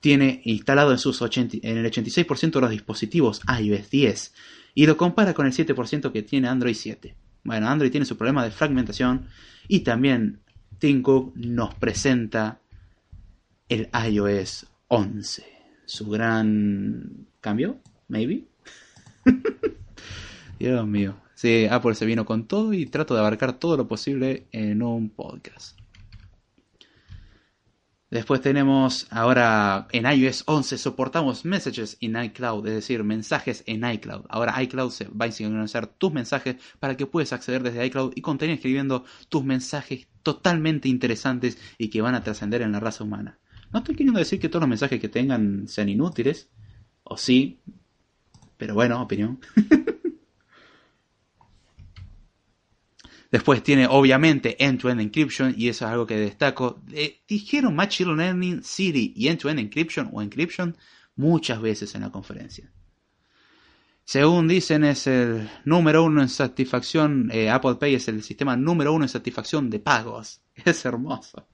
[0.00, 4.34] Tiene instalado en, sus en el 86% de los dispositivos iOS 10
[4.74, 7.14] y lo compara con el 7% que tiene Android 7.
[7.44, 9.28] Bueno, Android tiene su problema de fragmentación
[9.68, 10.40] y también
[10.78, 12.60] Tim Cook nos presenta
[13.68, 15.44] el iOS 11,
[15.84, 17.78] su gran cambio,
[18.08, 18.44] maybe.
[20.58, 21.16] Dios mío.
[21.34, 25.10] Sí, Apple se vino con todo y trato de abarcar todo lo posible en un
[25.10, 25.78] podcast.
[28.14, 34.26] Después tenemos ahora en iOS 11 soportamos messages en iCloud, es decir, mensajes en iCloud.
[34.28, 38.20] Ahora iCloud se va a sincronizar tus mensajes para que puedas acceder desde iCloud y
[38.20, 43.40] continuar escribiendo tus mensajes totalmente interesantes y que van a trascender en la raza humana.
[43.72, 46.48] No estoy queriendo decir que todos los mensajes que tengan sean inútiles,
[47.02, 47.58] o sí,
[48.56, 49.40] pero bueno, opinión.
[53.34, 56.80] Después tiene obviamente end-to-end encryption y eso es algo que destaco.
[57.26, 60.76] dijeron Machine Learning, Siri y end-to-end encryption o encryption
[61.16, 62.70] muchas veces en la conferencia.
[64.04, 68.92] Según dicen es el número uno en satisfacción, eh, Apple Pay es el sistema número
[68.92, 70.40] uno en satisfacción de pagos.
[70.64, 71.48] Es hermoso.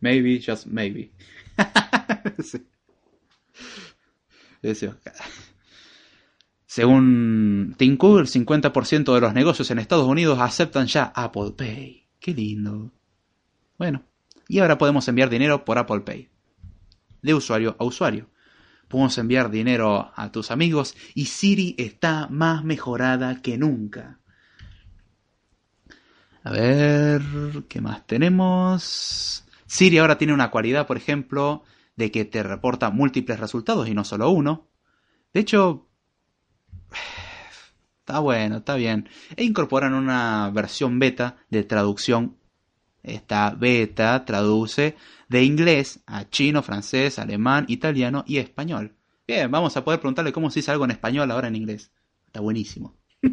[0.00, 1.12] Maybe, just maybe.
[6.68, 12.06] Según Tim el 50% de los negocios en Estados Unidos aceptan ya Apple Pay.
[12.20, 12.92] Qué lindo.
[13.78, 14.04] Bueno,
[14.48, 16.28] y ahora podemos enviar dinero por Apple Pay.
[17.22, 18.28] De usuario a usuario.
[18.86, 24.20] Podemos enviar dinero a tus amigos y Siri está más mejorada que nunca.
[26.44, 27.22] A ver,
[27.70, 29.46] ¿qué más tenemos?
[29.64, 31.62] Siri ahora tiene una cualidad, por ejemplo,
[31.96, 34.68] de que te reporta múltiples resultados y no solo uno.
[35.32, 35.87] De hecho,
[38.00, 39.06] Está bueno, está bien.
[39.36, 42.38] E incorporan una versión beta de traducción.
[43.02, 44.96] Esta beta traduce
[45.28, 48.96] de inglés a chino, francés, alemán, italiano y español.
[49.26, 51.92] Bien, vamos a poder preguntarle cómo se dice algo en español ahora en inglés.
[52.24, 52.96] Está buenísimo.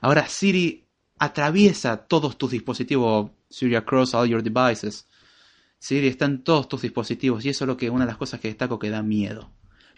[0.00, 0.86] ahora Siri
[1.18, 3.32] atraviesa todos tus dispositivos.
[3.50, 5.08] Siri across all your devices.
[5.78, 8.38] Siri está en todos tus dispositivos y eso es lo que una de las cosas
[8.38, 9.50] que destaco que da miedo.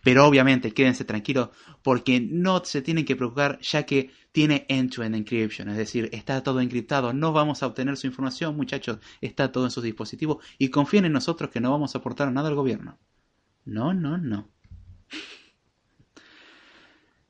[0.06, 1.48] Pero obviamente quédense tranquilos
[1.82, 6.60] porque no se tienen que preocupar ya que tiene end-to-end encryption, es decir, está todo
[6.60, 11.06] encriptado, no vamos a obtener su información muchachos, está todo en sus dispositivos y confíen
[11.06, 13.00] en nosotros que no vamos a aportar nada al gobierno.
[13.64, 14.48] No, no, no.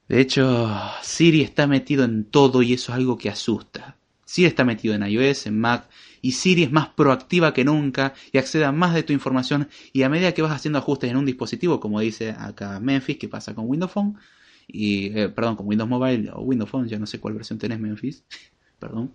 [0.06, 3.96] De hecho, Siri está metido en todo y eso es algo que asusta.
[4.26, 5.88] Siri está metido en iOS, en Mac
[6.20, 10.02] y Siri es más proactiva que nunca y accede a más de tu información y
[10.02, 13.54] a medida que vas haciendo ajustes en un dispositivo, como dice acá Memphis, que pasa
[13.54, 14.18] con Windows Phone,
[14.66, 17.78] y, eh, perdón, con Windows Mobile o Windows Phone, ya no sé cuál versión tenés
[17.78, 18.24] Memphis,
[18.80, 19.14] perdón,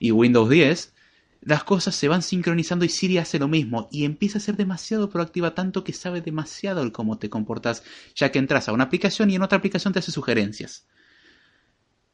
[0.00, 0.94] y Windows 10,
[1.42, 5.08] las cosas se van sincronizando y Siri hace lo mismo y empieza a ser demasiado
[5.08, 7.84] proactiva tanto que sabe demasiado el cómo te comportas,
[8.16, 10.86] ya que entras a una aplicación y en otra aplicación te hace sugerencias.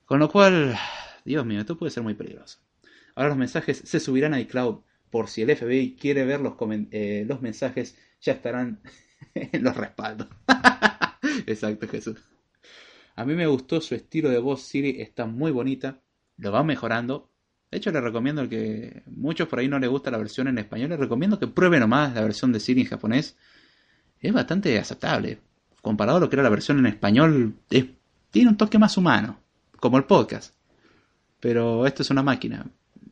[0.05, 0.79] Con lo cual,
[1.27, 2.61] Dios mío, esto puede ser muy peligroso.
[3.17, 4.79] Ahora los mensajes se subirán a iCloud.
[5.11, 6.55] Por si el FBI quiere ver los,
[6.93, 8.81] eh, los mensajes, ya estarán
[9.35, 10.29] en los respaldos.
[11.47, 12.17] Exacto, Jesús.
[13.17, 16.01] A mí me gustó su estilo de voz Siri, está muy bonita.
[16.37, 17.31] Lo va mejorando.
[17.71, 20.91] De hecho, le recomiendo que muchos por ahí no les gusta la versión en español.
[20.91, 23.37] Les recomiendo que prueben nomás la versión de Siri en japonés.
[24.21, 25.41] Es bastante aceptable.
[25.83, 29.41] Comparado a lo que era la versión en español, tiene un toque más humano.
[29.81, 30.56] Como el podcast.
[31.41, 32.67] Pero esto es una máquina.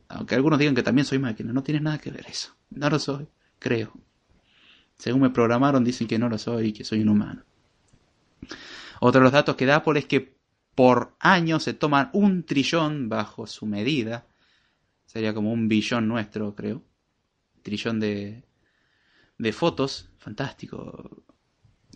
[0.07, 2.55] Aunque algunos digan que también soy máquina, no tiene nada que ver eso.
[2.69, 3.27] No lo soy,
[3.59, 3.91] creo.
[4.97, 7.43] Según me programaron, dicen que no lo soy y que soy un humano.
[8.99, 10.35] Otro de los datos que da Apple es que
[10.73, 14.25] por año se toman un trillón bajo su medida.
[15.05, 16.83] Sería como un billón nuestro, creo.
[17.61, 18.43] Trillón de,
[19.37, 20.09] de fotos.
[20.17, 21.23] Fantástico.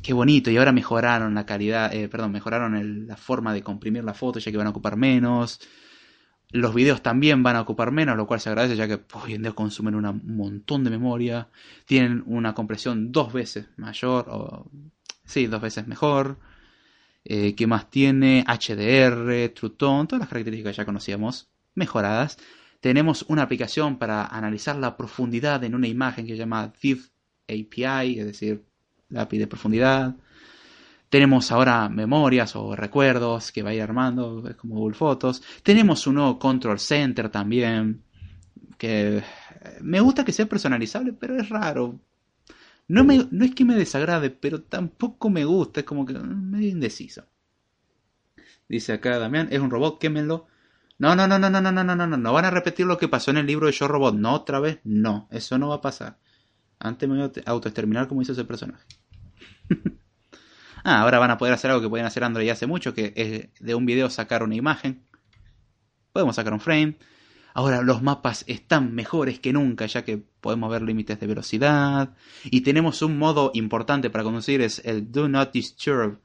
[0.02, 0.50] Qué bonito.
[0.50, 4.52] Y ahora mejoraron la calidad, eh, perdón, mejoraron la forma de comprimir la foto, ya
[4.52, 5.60] que van a ocupar menos.
[6.51, 9.43] Los videos también van a ocupar menos, lo cual se agradece ya que hoy en
[9.43, 11.49] día consumen un montón de memoria.
[11.85, 14.69] Tienen una compresión dos veces mayor, o
[15.25, 16.39] sí, dos veces mejor.
[17.23, 18.43] Eh, ¿Qué más tiene?
[18.47, 22.37] HDR, True Tone, todas las características que ya conocíamos, mejoradas.
[22.79, 27.10] Tenemos una aplicación para analizar la profundidad en una imagen que se llama Thief
[27.47, 28.63] API, es decir,
[29.15, 30.15] API de profundidad.
[31.10, 35.41] Tenemos ahora memorias o recuerdos que va a ir armando, como Google Fotos.
[35.63, 38.03] Tenemos un nuevo Control Center también,
[38.77, 39.23] que
[39.81, 41.99] me gusta que sea personalizable, pero es raro.
[42.87, 46.49] No, me, no es que me desagrade, pero tampoco me gusta, es como que mm,
[46.51, 47.23] medio indeciso.
[48.67, 50.47] Dice acá Damián, es un robot, quémenlo.
[50.97, 52.97] No, no, no, no, no, no, no, no, no, no, no van a repetir lo
[52.97, 54.15] que pasó en el libro de Yo Robot.
[54.15, 56.17] No, otra vez, no, eso no va a pasar.
[56.79, 58.85] Antes me voy a autoexterminar como hizo ese personaje.
[60.84, 63.63] Ah, ahora van a poder hacer algo que pueden hacer Android hace mucho, que es
[63.63, 65.04] de un video sacar una imagen.
[66.12, 66.98] Podemos sacar un frame.
[67.54, 72.15] Ahora los mapas están mejores que nunca, ya que podemos ver límites de velocidad.
[72.46, 76.19] Y tenemos un modo importante para conducir, es el Do Not Disturb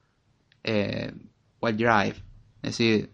[0.62, 1.12] eh,
[1.60, 2.16] While Drive.
[2.62, 3.13] Es decir,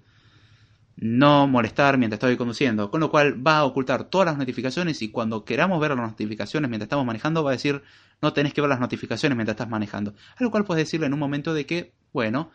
[1.01, 2.91] no molestar mientras estoy conduciendo.
[2.91, 6.69] Con lo cual va a ocultar todas las notificaciones y cuando queramos ver las notificaciones
[6.69, 7.83] mientras estamos manejando va a decir
[8.23, 10.15] no tenés que ver las notificaciones mientras estás manejando.
[10.37, 12.51] A lo cual puedes decirle en un momento de que, bueno,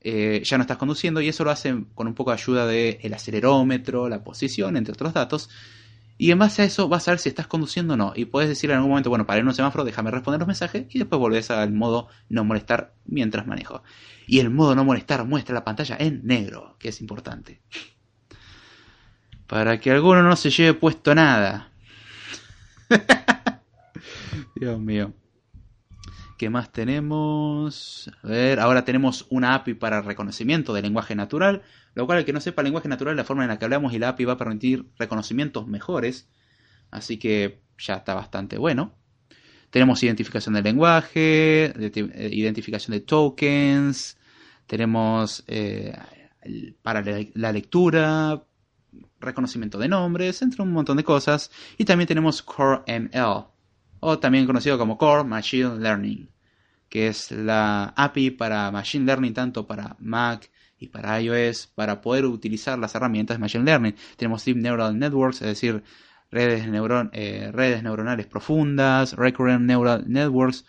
[0.00, 3.12] eh, ya no estás conduciendo y eso lo hace con un poco de ayuda del
[3.12, 5.50] acelerómetro, la posición, entre otros datos.
[6.20, 8.12] Y en base a eso vas a ver si estás conduciendo o no.
[8.14, 10.84] Y puedes decirle en algún momento, bueno, ir a un semáforo, déjame responder los mensajes
[10.90, 13.82] y después volvés al modo no molestar mientras manejo.
[14.26, 17.62] Y el modo no molestar muestra la pantalla en negro, que es importante.
[19.46, 21.72] Para que alguno no se lleve puesto nada.
[24.56, 25.14] Dios mío.
[26.40, 28.10] ¿Qué más tenemos?
[28.22, 31.60] A ver, ahora tenemos una API para reconocimiento de lenguaje natural,
[31.92, 33.92] lo cual el que no sepa lenguaje natural es la forma en la que hablamos
[33.92, 36.30] y la API va a permitir reconocimientos mejores,
[36.90, 38.94] así que ya está bastante bueno.
[39.68, 44.16] Tenemos identificación del lenguaje, eh, identificación de tokens,
[44.66, 45.94] tenemos eh,
[46.80, 48.42] para la lectura,
[49.20, 53.44] reconocimiento de nombres, entre un montón de cosas, y también tenemos Core ML,
[54.00, 56.28] o también conocido como Core Machine Learning,
[56.88, 62.24] que es la API para Machine Learning tanto para Mac y para iOS para poder
[62.24, 63.94] utilizar las herramientas de Machine Learning.
[64.16, 65.82] Tenemos Deep Neural Networks, es decir,
[66.30, 66.64] redes,
[67.12, 70.64] eh, redes neuronales profundas, Recurrent Neural Networks,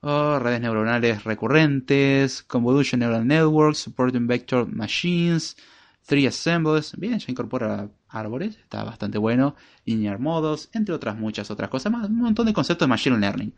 [0.00, 5.56] o redes neuronales recurrentes, Convolution Neural Networks, Supporting Vector Machines,
[6.06, 11.70] Three Assembles, bien, ya incorpora árboles, está bastante bueno, Linear Models, entre otras muchas otras
[11.70, 13.54] cosas más, un montón de conceptos de Machine Learning.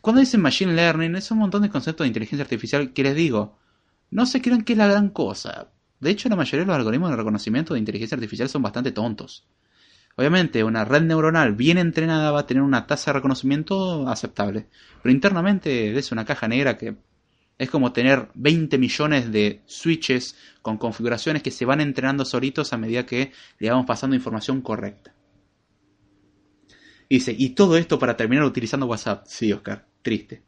[0.00, 3.58] Cuando dicen Machine Learning, es un montón de conceptos de inteligencia artificial que les digo,
[4.10, 5.68] no se crean que es la gran cosa.
[6.00, 9.46] De hecho, la mayoría de los algoritmos de reconocimiento de inteligencia artificial son bastante tontos.
[10.16, 14.68] Obviamente, una red neuronal bien entrenada va a tener una tasa de reconocimiento aceptable,
[15.02, 16.96] pero internamente es una caja negra que
[17.62, 22.76] es como tener 20 millones de switches con configuraciones que se van entrenando solitos a
[22.76, 25.14] medida que le vamos pasando información correcta.
[27.08, 29.26] dice, y todo esto para terminar utilizando WhatsApp.
[29.26, 30.42] Sí, Oscar, triste.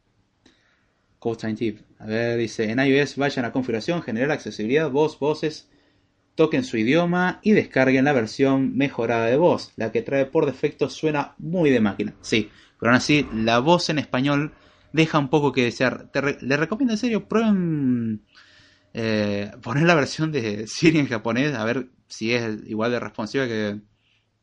[1.19, 1.79] Code Tip.
[1.99, 5.69] A ver, dice, en iOS vayan a configuración, generar accesibilidad, voz, voces,
[6.35, 9.71] toquen su idioma y descarguen la versión mejorada de voz.
[9.77, 12.13] La que trae por defecto suena muy de máquina.
[12.19, 14.53] Sí, pero aún así, la voz en español
[14.95, 16.09] deja un poco que desear.
[16.11, 18.23] Te le recomiendo en serio, prueben
[18.93, 23.45] eh, poner la versión de Siri en japonés, a ver si es igual de responsiva
[23.45, 23.81] que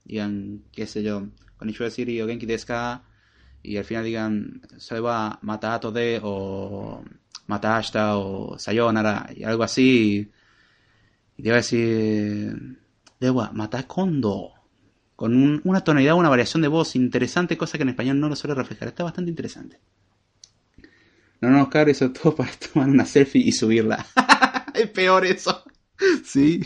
[0.04, 3.04] digan, qué sé yo, con de Siri o Genki Deska
[3.62, 4.60] y al final digan,
[5.04, 7.02] va Matato de o
[7.46, 10.30] Matashta o Sayonara y algo así.
[11.36, 12.78] Y te va a decir,
[13.20, 14.52] Dewa, Matakondo.
[15.16, 18.54] Con una tonalidad, una variación de voz interesante, cosa que en español no lo suele
[18.54, 18.88] reflejar.
[18.88, 19.78] Está bastante interesante.
[21.42, 24.06] No, no, Oscar, eso es todo para tomar una selfie y subirla.
[24.74, 25.64] es peor eso.
[26.24, 26.62] sí.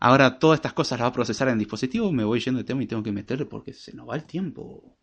[0.00, 2.12] Ahora todas estas cosas las va a procesar en el dispositivo.
[2.12, 4.98] Me voy yendo de tema y tengo que meterle porque se nos va el tiempo.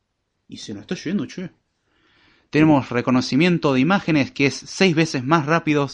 [0.48, 1.50] Y se nos está yendo, che.
[2.52, 5.90] Tenemos reconocimiento de imágenes que es seis veces más rápido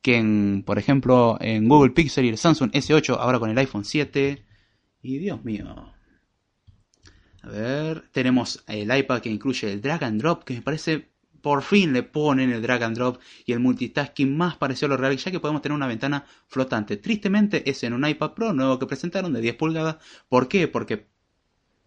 [0.00, 3.84] que en, por ejemplo, en Google Pixel y el Samsung S8, ahora con el iPhone
[3.84, 4.42] 7.
[5.02, 5.92] Y Dios mío.
[7.42, 11.10] A ver, tenemos el iPad que incluye el drag and drop, que me parece
[11.42, 14.96] por fin le ponen el drag and drop y el multitasking más parecido a lo
[14.96, 16.96] real, ya que podemos tener una ventana flotante.
[16.96, 19.96] Tristemente es en un iPad Pro nuevo que presentaron de 10 pulgadas.
[20.28, 20.68] ¿Por qué?
[20.68, 21.06] Porque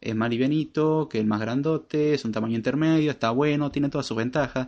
[0.02, 4.06] es más livianito que el más grandote, es un tamaño intermedio, está bueno, tiene todas
[4.06, 4.68] sus ventajas.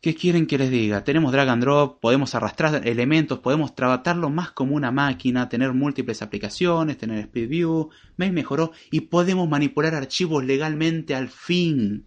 [0.00, 1.04] ¿Qué quieren que les diga?
[1.04, 6.22] Tenemos drag and drop, podemos arrastrar elementos, podemos tratarlo más como una máquina, tener múltiples
[6.22, 12.06] aplicaciones, tener Speed View, me mejoró y podemos manipular archivos legalmente al fin.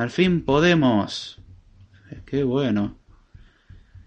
[0.00, 1.42] Al fin podemos.
[2.24, 2.96] Qué bueno.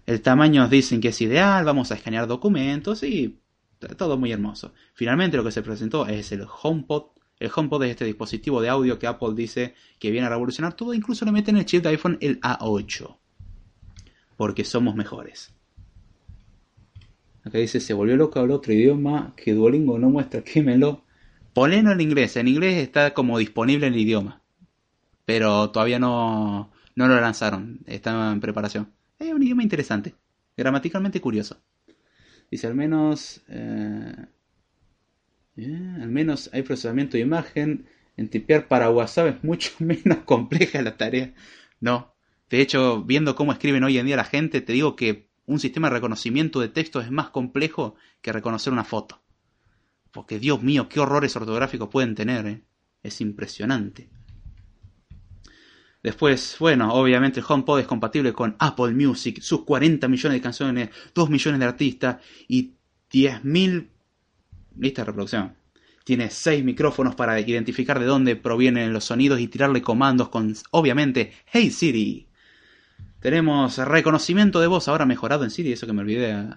[0.06, 3.38] El tamaño nos dicen que es ideal, vamos a escanear documentos y
[3.96, 4.74] todo muy hermoso.
[4.94, 7.12] Finalmente lo que se presentó es el HomePod.
[7.38, 10.94] El HomePod es este dispositivo de audio que Apple dice que viene a revolucionar todo.
[10.94, 13.16] Incluso le meten el chip de iPhone el A8.
[14.36, 15.54] Porque somos mejores.
[17.44, 20.42] Acá dice, se volvió loco al otro idioma que Duolingo no muestra.
[20.42, 21.04] Quémelo.
[21.52, 22.36] Ponelo en inglés.
[22.36, 24.43] En inglés está como disponible el idioma
[25.24, 28.92] pero todavía no, no lo lanzaron, está en preparación.
[29.18, 30.14] Es un idioma interesante,
[30.56, 31.60] gramaticalmente curioso.
[32.50, 34.14] Dice al menos, eh,
[35.56, 37.86] eh, al menos hay procesamiento de imagen.
[38.16, 41.34] En tipear para WhatsApp es mucho menos compleja la tarea.
[41.80, 42.14] No,
[42.48, 45.88] De hecho, viendo cómo escriben hoy en día la gente, te digo que un sistema
[45.88, 49.20] de reconocimiento de texto es más complejo que reconocer una foto.
[50.12, 52.46] Porque Dios mío, qué horrores ortográficos pueden tener.
[52.46, 52.62] ¿eh?
[53.02, 54.08] Es impresionante.
[56.04, 60.90] Después, bueno, obviamente el HomePod es compatible con Apple Music, sus 40 millones de canciones,
[61.14, 62.74] 2 millones de artistas y
[63.10, 63.88] 10.000
[64.76, 65.54] listas de reproducción.
[66.04, 71.32] Tiene 6 micrófonos para identificar de dónde provienen los sonidos y tirarle comandos con, obviamente,
[71.46, 72.28] Hey Siri.
[73.20, 76.50] Tenemos reconocimiento de voz ahora mejorado en Siri, eso que me olvidé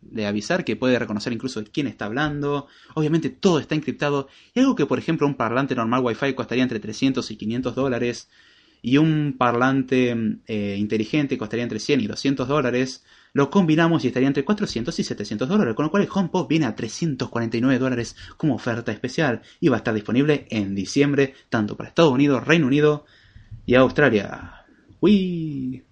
[0.00, 2.68] de avisar, que puede reconocer incluso quién está hablando.
[2.94, 4.28] Obviamente todo está encriptado.
[4.54, 8.28] Y algo que, por ejemplo, un parlante normal Wi-Fi costaría entre 300 y 500 dólares
[8.82, 10.14] y un parlante
[10.46, 15.04] eh, inteligente costaría entre 100 y 200 dólares, lo combinamos y estaría entre 400 y
[15.04, 19.68] 700 dólares, con lo cual el HomePod viene a 349 dólares como oferta especial y
[19.68, 23.06] va a estar disponible en diciembre tanto para Estados Unidos, Reino Unido
[23.64, 24.66] y Australia.
[25.00, 25.84] Uy.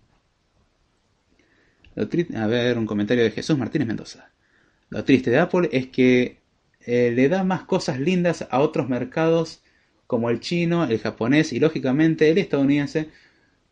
[1.97, 4.31] A ver, un comentario de Jesús Martínez Mendoza.
[4.89, 6.41] Lo triste de Apple es que
[6.81, 9.63] eh, le da más cosas lindas a otros mercados
[10.11, 13.11] como el chino, el japonés y lógicamente el estadounidense,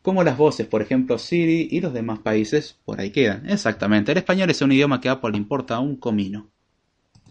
[0.02, 3.50] como las voces, por ejemplo Siri y los demás países, por ahí quedan.
[3.50, 6.48] Exactamente, el español es un idioma que a Apple le importa un comino,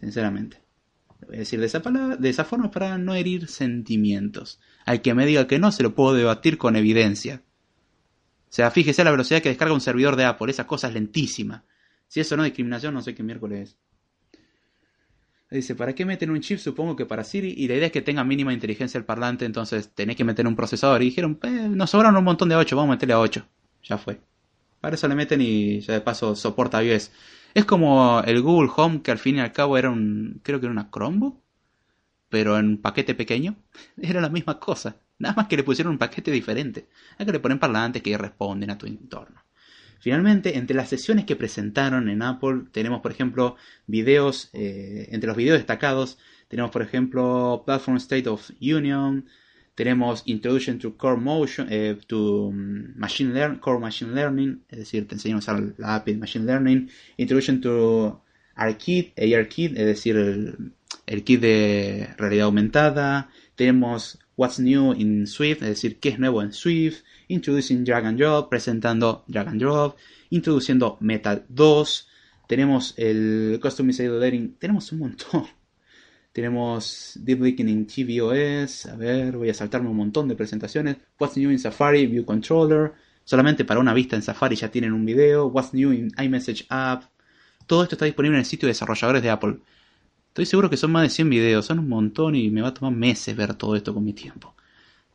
[0.01, 0.61] sinceramente.
[1.25, 4.59] Voy a decir de esa, de esa forma para no herir sentimientos.
[4.83, 7.43] Al que me diga que no, se lo puedo debatir con evidencia.
[8.49, 11.63] O sea, fíjese la velocidad que descarga un servidor de Apple, esa cosa es lentísima.
[12.09, 13.77] Si eso no es discriminación, no sé qué miércoles es.
[15.49, 16.59] Dice, ¿para qué meten un chip?
[16.59, 17.53] Supongo que para Siri.
[17.57, 20.55] Y la idea es que tenga mínima inteligencia el parlante, entonces tenés que meter un
[20.55, 21.01] procesador.
[21.01, 23.47] Y dijeron, eh, nos sobraron un montón de 8, vamos a meterle a 8.
[23.83, 24.19] Ya fue.
[24.81, 27.11] Para eso le meten y ya de paso soporta iOS.
[27.53, 30.65] Es como el Google Home, que al fin y al cabo era un, creo que
[30.65, 31.41] era una Chromebook,
[32.29, 33.55] pero en paquete pequeño.
[34.01, 34.97] Era la misma cosa.
[35.19, 36.89] Nada más que le pusieron un paquete diferente.
[37.17, 39.41] Hay que le ponen parlantes que responden a tu entorno.
[39.99, 43.55] Finalmente, entre las sesiones que presentaron en Apple, tenemos, por ejemplo,
[43.87, 46.17] videos, eh, entre los videos destacados,
[46.47, 49.25] tenemos, por ejemplo, Platform State of Union,
[49.75, 55.07] tenemos Introduction to Core Motion, eh, to mm, Machine Learning, Core Machine Learning, es decir,
[55.07, 58.23] te enseñamos a usar la API de Machine Learning, Introduction to
[58.55, 60.73] ARKit, ARKit, es decir, el,
[61.05, 66.41] el kit de realidad aumentada, tenemos What's New in Swift, es decir, qué es nuevo
[66.41, 69.97] en Swift, Introducing Drag and Drop, presentando Drag and Drop,
[70.29, 72.07] introduciendo Metal 2,
[72.47, 75.45] tenemos el Customized Lettering, tenemos un montón.
[76.31, 80.97] Tenemos Deep Leaking in tvOS, a ver, voy a saltarme un montón de presentaciones.
[81.19, 85.03] What's New in Safari, View Controller, solamente para una vista en Safari ya tienen un
[85.03, 85.47] video.
[85.47, 87.05] What's New in iMessage App,
[87.65, 89.57] todo esto está disponible en el sitio de desarrolladores de Apple.
[90.37, 92.73] Estoy seguro que son más de 100 videos, son un montón y me va a
[92.75, 94.53] tomar meses ver todo esto con mi tiempo.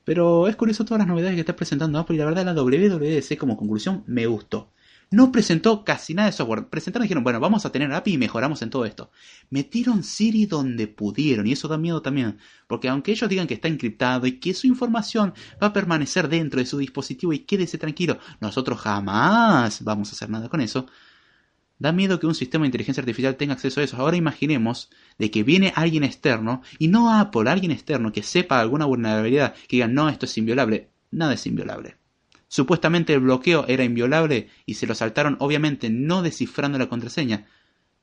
[0.03, 3.39] Pero es curioso todas las novedades que está presentando Apple y la verdad la WWDC
[3.39, 4.73] como conclusión me gustó.
[5.13, 6.67] No presentó casi nada de software.
[6.67, 9.13] Presentaron y dijeron, bueno, vamos a tener API y mejoramos en todo esto.
[9.49, 12.39] Metieron Siri donde pudieron y eso da miedo también.
[12.67, 16.59] Porque aunque ellos digan que está encriptado y que su información va a permanecer dentro
[16.59, 20.89] de su dispositivo y quédese tranquilo, nosotros jamás vamos a hacer nada con eso.
[21.83, 23.97] Da miedo que un sistema de inteligencia artificial tenga acceso a eso.
[23.97, 28.85] Ahora imaginemos de que viene alguien externo, y no Apple, alguien externo que sepa alguna
[28.85, 30.91] vulnerabilidad, que diga, no, esto es inviolable.
[31.11, 31.97] Nada es inviolable.
[32.47, 37.49] Supuestamente el bloqueo era inviolable y se lo saltaron obviamente no descifrando la contraseña,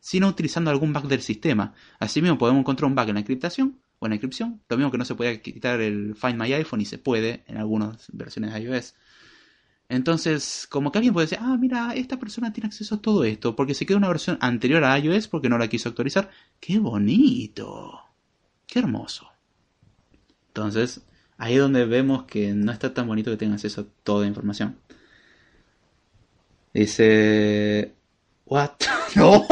[0.01, 1.73] sino utilizando algún bug del sistema.
[1.99, 4.97] Asimismo podemos encontrar un bug en la encriptación o en la encripción, lo mismo que
[4.97, 8.59] no se podía quitar el Find My iPhone y se puede en algunas versiones de
[8.59, 8.93] iOS.
[9.89, 13.55] Entonces, como que alguien puede decir, ah, mira, esta persona tiene acceso a todo esto,
[13.55, 16.29] porque se quedó una versión anterior a iOS porque no la quiso actualizar.
[16.59, 17.99] ¡Qué bonito!
[18.67, 19.27] ¡Qué hermoso!
[20.49, 21.01] Entonces,
[21.39, 24.77] ahí es donde vemos que no está tan bonito que tenga acceso a toda información.
[26.71, 27.95] Dice...
[28.45, 28.71] ¿What?
[29.15, 29.47] no,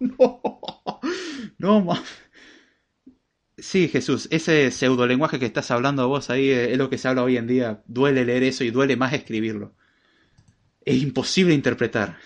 [0.00, 0.40] no,
[1.58, 1.94] no,
[3.62, 7.22] Sí, Jesús, ese pseudo lenguaje que estás hablando vos ahí es lo que se habla
[7.22, 7.82] hoy en día.
[7.86, 9.74] Duele leer eso y duele más escribirlo.
[10.84, 12.18] Es imposible interpretar.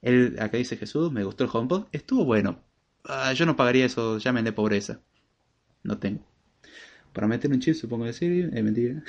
[0.00, 2.62] El, acá dice Jesús, me gustó el HomePod, estuvo bueno.
[3.04, 5.00] Ah, yo no pagaría eso, llámenle pobreza.
[5.82, 6.24] No tengo.
[7.12, 9.02] Para meter un chip, supongo decir, es mentira.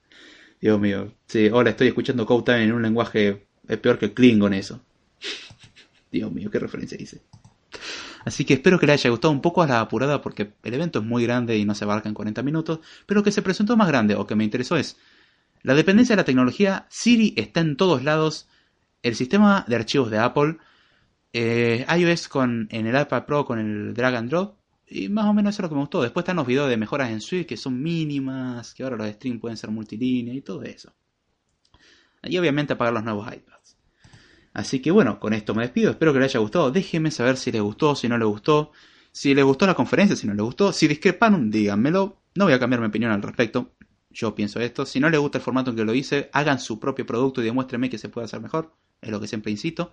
[0.60, 1.14] Dios mío.
[1.26, 4.82] Sí, hola, estoy escuchando Code en un lenguaje es peor que Klingon eso.
[6.10, 7.22] Dios mío, qué referencia hice.
[8.26, 10.98] Así que espero que le haya gustado un poco a la apurada porque el evento
[10.98, 13.76] es muy grande y no se abarca en 40 minutos, pero lo que se presentó
[13.76, 14.96] más grande o que me interesó es
[15.62, 18.48] la dependencia de la tecnología, Siri está en todos lados,
[19.04, 20.56] el sistema de archivos de Apple,
[21.32, 24.56] eh, iOS con, en el iPad Pro con el drag and drop,
[24.88, 26.02] y más o menos eso es lo que me gustó.
[26.02, 29.40] Después están los videos de mejoras en Swift que son mínimas, que ahora los streams
[29.40, 30.92] pueden ser multilínea y todo eso.
[32.24, 33.55] y obviamente apagar los nuevos iPads.
[34.56, 37.52] Así que bueno, con esto me despido, espero que les haya gustado, déjenme saber si
[37.52, 38.72] les gustó, si no les gustó,
[39.12, 42.58] si les gustó la conferencia, si no les gustó, si discrepan, díganmelo, no voy a
[42.58, 43.74] cambiar mi opinión al respecto,
[44.08, 46.80] yo pienso esto, si no les gusta el formato en que lo hice, hagan su
[46.80, 49.92] propio producto y demuéstrenme que se puede hacer mejor, es lo que siempre insisto.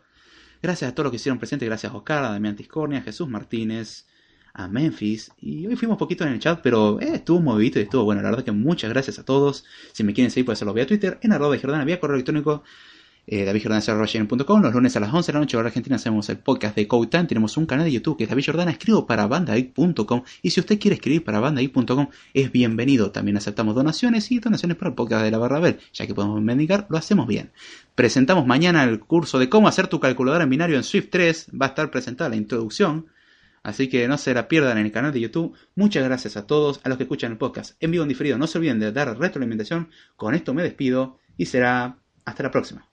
[0.61, 3.27] Gracias a todos los que hicieron presente, gracias a Oscar, a Damián Tiscornia, a Jesús
[3.27, 4.07] Martínez,
[4.53, 5.33] a Memphis.
[5.41, 8.21] Y hoy fuimos poquito en el chat, pero eh, estuvo movidito y estuvo bueno.
[8.21, 9.65] La verdad que muchas gracias a todos.
[9.91, 12.63] Si me quieren seguir, pueden hacerlo vía Twitter, en arroba de Jordana, vía correo electrónico
[13.25, 13.45] eh.
[13.45, 17.25] Los lunes a las 11 de la noche, hora argentina, hacemos el podcast de Time.
[17.25, 18.71] Tenemos un canal de YouTube que es David Jordana.
[18.71, 20.23] Escribo para bandaic.com.
[20.41, 23.11] Y si usted quiere escribir para bandaic.com, es bienvenido.
[23.11, 25.79] También aceptamos donaciones y donaciones para el podcast de la barra Bell.
[25.93, 27.51] Ya que podemos mendigar, lo hacemos bien.
[27.95, 31.47] Presentamos mañana el curso de cómo hacer tu calculadora en binario en Swift 3.
[31.59, 33.07] Va a estar presentada la introducción.
[33.63, 35.55] Así que no se la pierdan en el canal de YouTube.
[35.75, 38.37] Muchas gracias a todos, a los que escuchan el podcast en vivo en diferido.
[38.37, 39.89] No se olviden de dar retroalimentación.
[40.17, 42.92] Con esto me despido y será hasta la próxima.